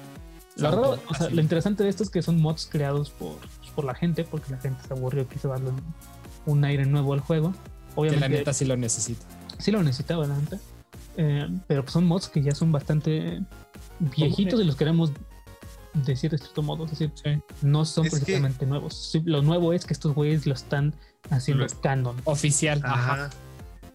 [0.57, 1.35] Lo, raro- o sea, así.
[1.35, 3.37] lo interesante de esto es que son mods creados por,
[3.75, 5.81] por la gente, porque la gente se aburrió y quiso darle un,
[6.47, 7.51] un aire nuevo al juego.
[7.51, 9.25] Que Obviamente, la neta sí lo necesita.
[9.59, 10.59] sí lo necesitaba la neta.
[11.17, 13.41] Eh, pero pues son mods que ya son bastante
[13.99, 15.11] viejitos y los queremos
[16.05, 16.85] decir de cierto modo.
[16.85, 17.41] Es decir, Sí.
[17.61, 18.95] no son Es que- precisamente nuevos.
[19.11, 20.93] Sí, lo nuevo es que estos güeyes lo están
[21.29, 22.15] haciendo Lo es- canon.
[22.25, 22.81] Oficial.
[22.83, 23.29] Ajá.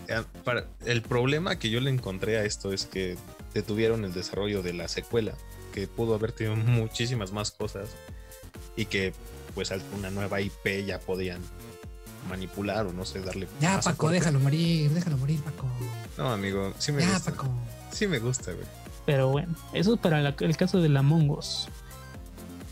[0.08, 0.24] Ajá.
[0.44, 3.16] Para- el problema que yo le encontré a esto es que
[3.54, 5.32] detuvieron el desarrollo de la secuela,
[5.72, 7.88] que pudo haber tenido muchísimas más cosas
[8.76, 9.12] y que
[9.54, 11.40] pues una nueva IP ya podían
[12.28, 14.14] manipular o no sé, darle Ya, más Paco, soporte.
[14.16, 15.66] déjalo morir, déjalo morir, Paco.
[16.18, 17.30] No, amigo, sí me Ya, gusta.
[17.32, 17.48] Paco.
[17.90, 18.64] Sí me gusta, güey.
[19.06, 21.68] Pero bueno, eso es para la- el caso de la Among Us.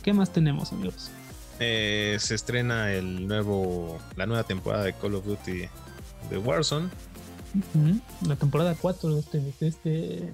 [0.02, 1.10] ¿Qué más tenemos, amigos?
[1.60, 5.64] Eh, se estrena el nuevo, la nueva temporada de Call of Duty
[6.30, 6.88] de Warzone.
[8.26, 10.32] La temporada 4 de este, de este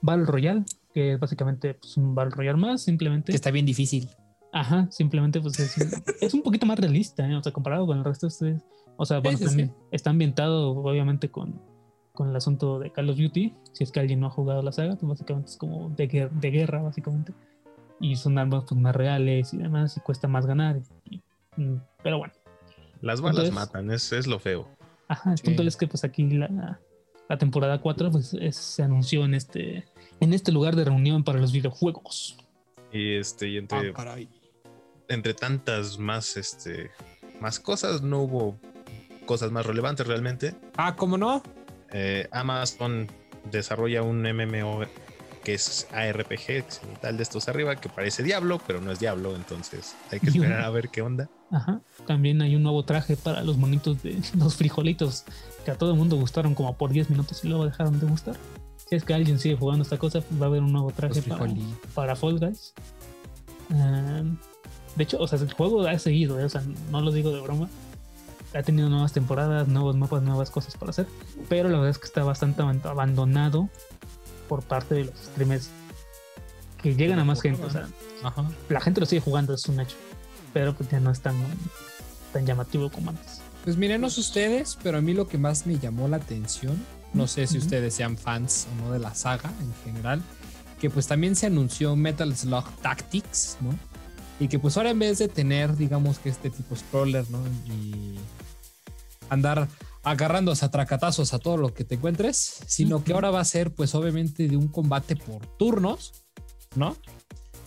[0.00, 3.32] Battle Royale, que es básicamente pues, un Battle Royale más, simplemente.
[3.32, 4.08] Que está bien difícil.
[4.52, 5.76] Ajá, simplemente pues es,
[6.20, 7.34] es un poquito más realista, ¿eh?
[7.36, 8.62] o sea, comparado con el resto, este es-
[8.98, 9.74] o sea, bueno, sí, también sí.
[9.92, 11.58] está ambientado obviamente con,
[12.12, 14.70] con el asunto de Call of Duty, si es que alguien no ha jugado la
[14.72, 17.32] saga, pues básicamente es como de, de guerra, básicamente,
[18.02, 21.22] y son armas pues, más reales y demás, y cuesta más ganar, y-
[21.56, 22.34] mm, pero bueno,
[23.00, 24.68] Las balas Entonces- matan, es, es lo feo.
[25.08, 25.44] ajá, el Sí.
[25.44, 26.78] punto es que pues aquí la,
[27.28, 29.86] la temporada 4 pues es- se anunció en este,
[30.20, 32.36] en este lugar de reunión para los videojuegos.
[32.92, 34.28] Y este, y Ah, entre, caray.
[35.08, 36.90] entre tantas más, este,
[37.40, 38.56] más cosas, no hubo
[39.26, 40.54] cosas más relevantes realmente.
[40.76, 41.42] Ah, ¿cómo no?
[41.92, 43.08] Eh, Amazon
[43.50, 44.82] desarrolla un MMO
[45.42, 49.94] que es ARPG, tal de estos arriba, que parece Diablo, pero no es Diablo, entonces
[50.10, 51.28] hay que esperar a ver qué onda.
[51.50, 51.80] Ajá.
[52.06, 55.24] También hay un nuevo traje para los monitos de los frijolitos
[55.64, 58.36] que a todo el mundo gustaron como por 10 minutos y luego dejaron de gustar.
[58.88, 61.46] Si es que alguien sigue jugando esta cosa, va a haber un nuevo traje para,
[61.94, 62.74] para, Fall Guys.
[64.96, 66.44] de hecho, o sea, el juego ha seguido, ¿eh?
[66.44, 67.68] o sea, no lo digo de broma.
[68.54, 71.06] Ha tenido nuevas temporadas, nuevos mapas, nuevas cosas para hacer.
[71.48, 73.70] Pero la verdad es que está bastante abandonado
[74.52, 75.70] por parte de los streamers
[76.82, 77.64] que llegan a más gente.
[77.64, 77.88] O sea,
[78.68, 79.96] la gente lo sigue jugando, es un hecho.
[80.52, 81.34] Pero pues ya no es tan,
[82.34, 83.40] tan llamativo como antes.
[83.64, 86.78] Pues mírenos ustedes, pero a mí lo que más me llamó la atención,
[87.14, 90.20] no sé si ustedes sean fans o no de la saga en general,
[90.78, 93.70] que pues también se anunció Metal Slug Tactics, ¿no?
[94.38, 97.38] Y que pues ahora en vez de tener, digamos que este tipo scroller, ¿no?
[97.64, 98.18] Y
[99.30, 99.66] andar
[100.02, 103.72] agarrándose a tracatazos a todo lo que te encuentres, sino que ahora va a ser
[103.72, 106.24] pues obviamente de un combate por turnos,
[106.74, 106.96] ¿no?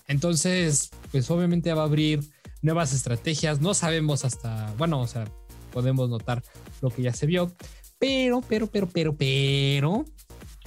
[0.08, 2.30] Entonces, pues obviamente va a abrir
[2.62, 5.26] nuevas estrategias, no sabemos hasta, bueno, o sea,
[5.72, 6.44] podemos notar
[6.82, 7.54] lo que ya se vio,
[8.00, 10.06] pero, pero, pero, pero, pero,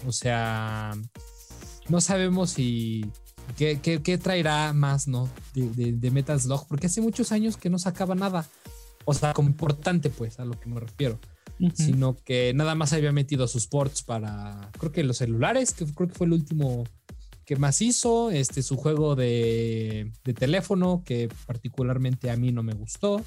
[0.07, 0.93] o sea,
[1.89, 3.05] no sabemos si
[3.57, 5.29] qué, qué, traerá más, ¿no?
[5.55, 8.49] De, de, Metal Slug, porque hace muchos años que no sacaba nada,
[9.05, 11.19] o sea, como importante, pues, a lo que me refiero
[11.75, 16.09] sino que nada más había metido sus ports para, creo que los celulares, que creo
[16.09, 16.85] que fue el último
[17.45, 22.75] que más hizo, este, su juego de, de teléfono, que particularmente a mí no me
[22.75, 23.23] gustó.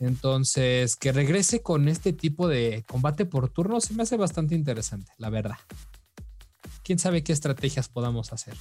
[0.00, 5.12] Entonces, que regrese con este tipo de combate por turno se me hace bastante interesante,
[5.18, 5.56] la verdad.
[6.82, 8.54] Quién sabe qué estrategias podamos hacer.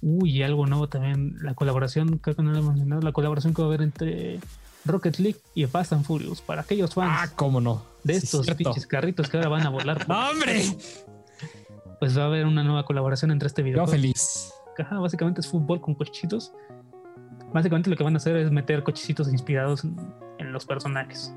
[0.00, 3.62] Uy, algo nuevo también, la colaboración, creo que no lo he mencionado, la colaboración que
[3.62, 4.38] va a haber entre
[4.84, 6.40] Rocket League y Fast and Furious.
[6.40, 7.12] Para aquellos fans.
[7.12, 7.84] Ah, cómo no.
[8.04, 10.06] De estos pinches carritos que ahora van a volar.
[10.08, 10.62] ¡Hombre!
[12.00, 13.84] Pues va a haber una nueva colaboración entre este video.
[13.84, 14.52] Yo feliz.
[14.90, 16.52] básicamente es fútbol con cochecitos.
[17.52, 21.32] Básicamente lo que van a hacer es meter cochecitos inspirados en, los personajes.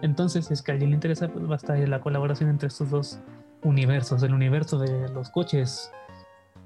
[0.00, 2.68] Entonces, si es que a alguien le interesa, pues va a estar la colaboración entre
[2.68, 3.18] estos dos
[3.62, 4.22] universos.
[4.22, 5.90] El universo de los coches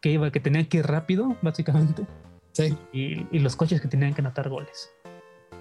[0.00, 2.06] que iba, que tenían que ir rápido, básicamente.
[2.52, 2.76] Sí.
[2.92, 4.90] Y, y los coches que tenían que anotar goles.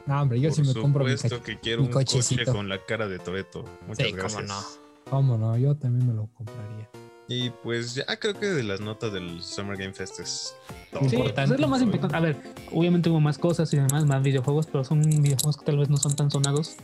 [0.10, 3.20] No, hombre, yo sí me compro mi que quiero un coche con la cara de
[3.20, 3.64] Toreto.
[3.88, 4.42] Muchas sí, gracias.
[4.42, 4.66] Cómo no.
[5.08, 6.90] Cómo no, yo también me lo compraría.
[7.28, 10.56] Y pues ya creo que de las notas del Summer Game Fest es
[10.92, 11.50] todo sí, importante.
[11.50, 12.18] Pues es lo más importante.
[12.18, 12.38] A ver,
[12.72, 15.98] obviamente hubo más cosas y demás, más videojuegos, pero son videojuegos que tal vez no
[15.98, 16.78] son tan sonados.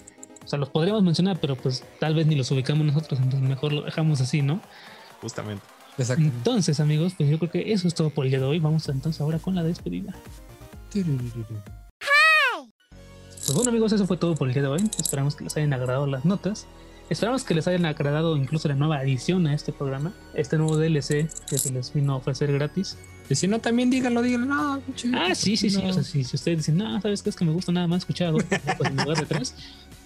[0.43, 3.73] O sea, los podríamos mencionar, pero pues tal vez ni los ubicamos nosotros, entonces mejor
[3.73, 4.61] lo dejamos así, ¿no?
[5.19, 5.63] Justamente.
[5.97, 8.59] Entonces, amigos, pues yo creo que eso es todo por el día de hoy.
[8.59, 10.13] Vamos entonces ahora con la despedida.
[13.45, 14.89] Pues bueno amigos, eso fue todo por el día de hoy.
[14.97, 16.65] Esperamos que les hayan agradado las notas.
[17.11, 21.29] Esperamos que les hayan agradado incluso la nueva adición a este programa, este nuevo DLC
[21.47, 22.97] que se les vino a ofrecer gratis.
[23.29, 24.47] Y si no, también díganlo, díganlo.
[24.47, 24.81] No,
[25.13, 25.77] ah, sí, sí, sí.
[25.77, 27.29] O sea, si, ustedes dicen, no, ¿sabes qué?
[27.29, 29.53] Es que me gusta nada más escuchar pues en lugar de tres,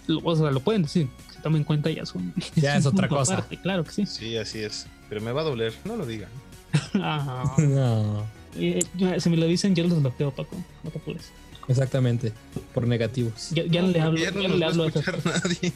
[0.08, 1.08] lo, o sea, lo pueden decir.
[1.34, 2.34] Se tomen en cuenta ya son.
[2.58, 3.48] Ya es otra cosa.
[3.64, 4.06] claro que sí.
[4.06, 4.86] Sí, así es.
[5.08, 6.30] Pero me va a doler, no lo digan.
[6.94, 8.26] no.
[8.58, 8.84] Eh,
[9.20, 10.58] si me lo dicen, yo los bloqueo, Paco.
[10.84, 11.32] No te apures.
[11.70, 12.34] Exactamente,
[12.74, 13.52] por negativos.
[13.52, 15.72] Ya, no, le hablo, ya no, le hablo a nadie.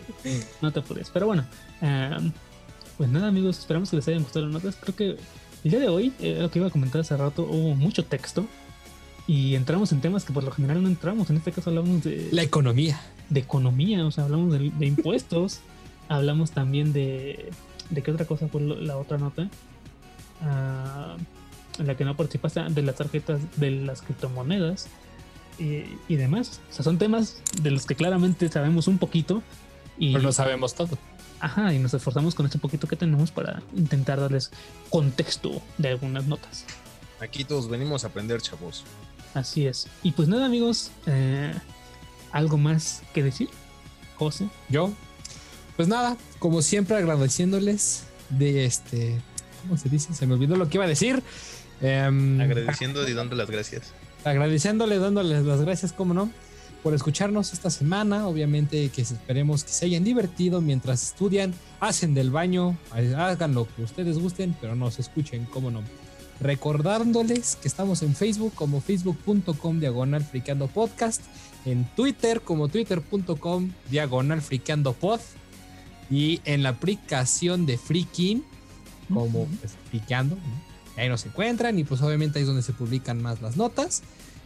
[0.60, 1.08] no te apures.
[1.10, 1.46] Pero bueno,
[1.80, 2.32] em,
[2.96, 4.76] pues nada, amigos, esperamos que les hayan gustado las notas.
[4.76, 5.16] Creo que
[5.62, 8.44] el día de hoy, eh, lo que iba a comentar hace rato, hubo mucho texto
[9.28, 11.30] y entramos en temas que por lo general no entramos.
[11.30, 12.28] En este caso hablamos de.
[12.32, 13.00] La economía.
[13.30, 15.60] De economía, o sea, hablamos de, impuestos,
[16.08, 17.50] hablamos también de.
[17.88, 19.48] ¿De qué otra cosa fue la otra nota?
[20.40, 21.16] Ah
[21.78, 24.88] en la que no participaste de las tarjetas de las criptomonedas
[25.58, 26.60] y, demás.
[26.70, 29.42] O sea, son temas de los que claramente sabemos un poquito.
[29.98, 30.98] Y, Pero no sabemos todo.
[31.40, 34.50] Ajá, y nos esforzamos con este poquito que tenemos para intentar darles
[34.90, 36.64] contexto de algunas notas.
[37.20, 38.84] Aquí todos venimos a aprender, chavos.
[39.34, 39.88] Así es.
[40.02, 41.52] Y pues nada, amigos, eh,
[42.32, 43.48] ¿algo más que decir?
[44.16, 44.48] José.
[44.68, 44.92] Yo.
[45.76, 49.20] Pues nada, como siempre agradeciéndoles de este,
[49.62, 50.14] ¿cómo se dice?
[50.14, 51.22] Se me olvidó lo que iba a decir.
[51.82, 53.92] Em, Agradeciendo y dando las gracias.
[54.24, 56.30] Agradeciéndole, dándoles las gracias, como no,
[56.82, 58.28] por escucharnos esta semana.
[58.28, 63.82] Obviamente que esperemos que se hayan divertido mientras estudian, hacen del baño, hagan lo que
[63.82, 65.82] ustedes gusten, pero nos escuchen, como no.
[66.40, 71.22] Recordándoles que estamos en Facebook como facebook.com diagonal friqueando podcast,
[71.64, 75.20] en Twitter como twitter.com diagonal friqueando pod
[76.10, 78.44] y en la aplicación de Freaking
[79.08, 80.36] como pues, friqueando
[80.96, 84.02] ahí nos encuentran y pues obviamente ahí es donde se publican más las notas.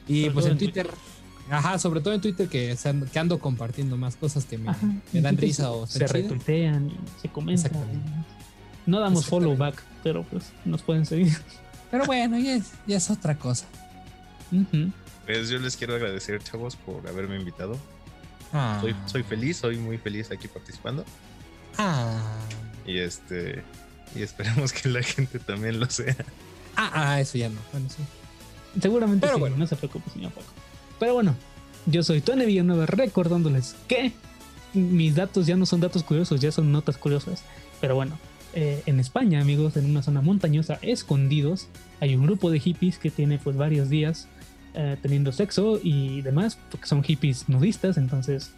[0.09, 0.88] Y pues en Twitter,
[1.51, 2.76] ajá, sobre todo en Twitter que,
[3.12, 4.72] que ando compartiendo más cosas que me,
[5.12, 7.72] dan risa o se, retuitean y se comentan.
[8.86, 11.36] No damos follow back, pero pues nos pueden seguir.
[11.90, 13.66] Pero bueno, ya es, ya es otra cosa.
[15.24, 17.76] Pues yo les quiero agradecer, chavos, por haberme invitado.
[18.53, 21.05] Ah, Soy, soy feliz, soy muy feliz aquí participando.
[21.78, 22.22] ah,
[22.86, 23.64] Y este.
[24.17, 26.17] Y esperamos que la gente también lo sea.
[26.77, 27.61] ah, ah, eso ya no.
[27.73, 28.03] Bueno, sí.
[28.81, 29.57] Seguramente Pero sí, bueno.
[29.57, 30.49] no se preocupe, señor Paco.
[30.99, 31.35] Pero bueno,
[31.87, 34.12] yo soy Tony Villanueva recordándoles que
[34.75, 37.43] mis datos ya no son datos curiosos, ya son notas curiosas.
[37.81, 38.19] Pero bueno,
[38.55, 41.69] eh, en España, amigos, en una zona montañosa, escondidos,
[42.01, 44.29] hay un grupo de hippies que tiene pues varios días
[44.75, 48.53] eh, teniendo sexo y demás, porque son hippies nudistas, entonces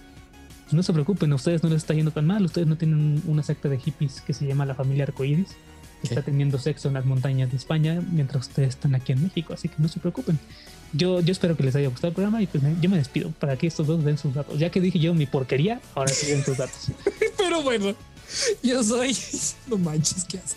[0.72, 3.42] no se preocupen, a ustedes no les está yendo tan mal, ustedes no tienen una
[3.42, 5.54] secta de hippies que se llama la familia Arcoíris, que
[6.02, 6.08] ¿Qué?
[6.08, 9.68] está teniendo sexo en las montañas de España mientras ustedes están aquí en México, así
[9.68, 10.38] que no se preocupen.
[10.92, 13.30] Yo, yo espero que les haya gustado el programa y pues me- yo me despido
[13.32, 14.58] para que estos dos den sus datos.
[14.58, 16.88] Ya que dije yo mi porquería, ahora sí den sus datos.
[17.36, 17.94] Pero bueno,
[18.62, 19.14] yo soy.
[19.68, 20.56] No manches, ¿qué hace?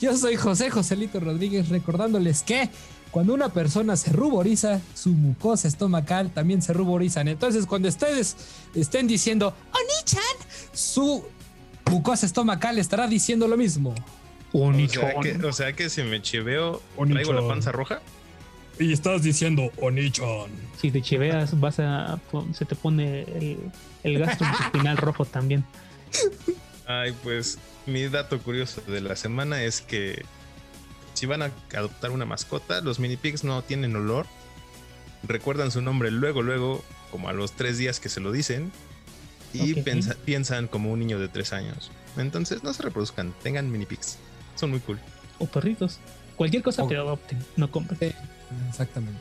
[0.00, 2.68] Yo soy José Joselito Rodríguez, recordándoles que
[3.10, 7.28] cuando una persona se ruboriza, su mucosa estomacal también se ruborizan.
[7.28, 8.36] Entonces, cuando ustedes
[8.74, 11.24] estén diciendo Oni-chan, su
[11.86, 13.94] mucosa estomacal estará diciendo lo mismo.
[14.52, 18.00] O sea, que, o sea que si me chiveo, traigo la panza roja.
[18.78, 20.50] Y estás diciendo Oni-chan.
[20.80, 22.20] Si te chiveas, vas a,
[22.52, 23.58] se te pone el,
[24.04, 25.64] el gastrointestinal rojo también.
[26.86, 30.24] Ay, pues mi dato curioso de la semana es que
[31.18, 34.26] si van a adoptar una mascota, los mini pigs no tienen olor.
[35.24, 38.70] Recuerdan su nombre luego, luego, como a los tres días que se lo dicen.
[39.52, 39.74] Y
[40.24, 41.90] piensan como un niño de tres años.
[42.16, 44.18] Entonces no se reproduzcan, tengan mini pigs.
[44.54, 44.98] Son muy cool.
[45.38, 45.98] O perritos.
[46.36, 46.90] Cualquier cosa, Ok.
[46.90, 47.98] pero adopten, no compren.
[47.98, 48.16] Sí,
[48.68, 49.20] exactamente.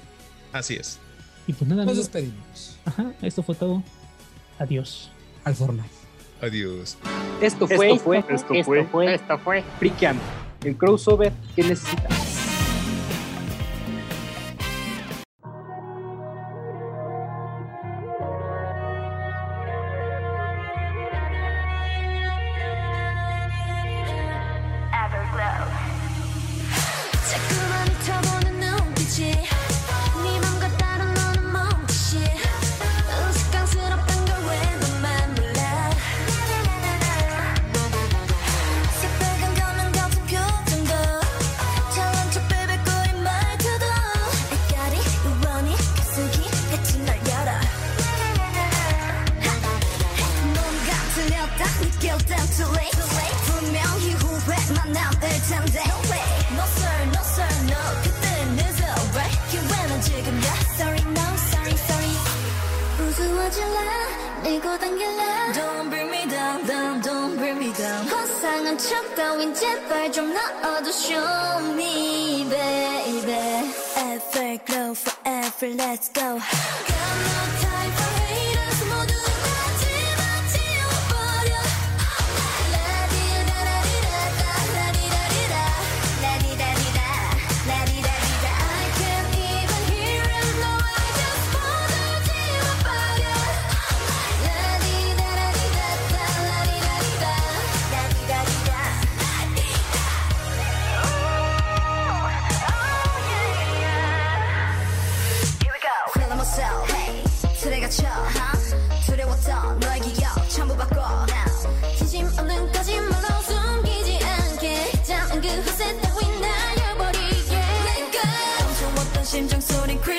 [0.51, 0.99] Así es.
[1.47, 2.77] Y pues nada, Nos despedimos.
[2.85, 3.81] Ajá, esto fue todo.
[4.59, 5.09] Adiós.
[5.45, 5.89] Al Fortnite.
[6.41, 6.97] Adiós.
[7.41, 10.21] Esto fue, Esto fue, esto fue, esto fue Frikiando.
[10.63, 12.26] El crossover que necesitas.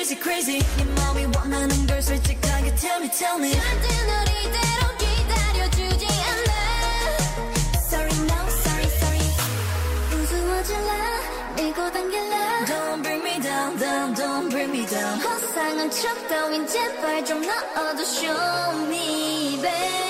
[0.07, 0.59] crazy crazy.
[0.77, 3.51] 네 마음이 원하는 걸 솔직하게 tell me tell me.
[3.51, 6.51] 절대 널 이대로 기다려주지 않아.
[7.77, 9.21] Sorry no sorry sorry.
[10.13, 10.91] 우스워질라
[11.57, 17.25] 밀고 당길라 Don't bring me down down don't bring me down 허상한 척 따윈 제발
[17.25, 20.06] 좀 넣어도 show me babe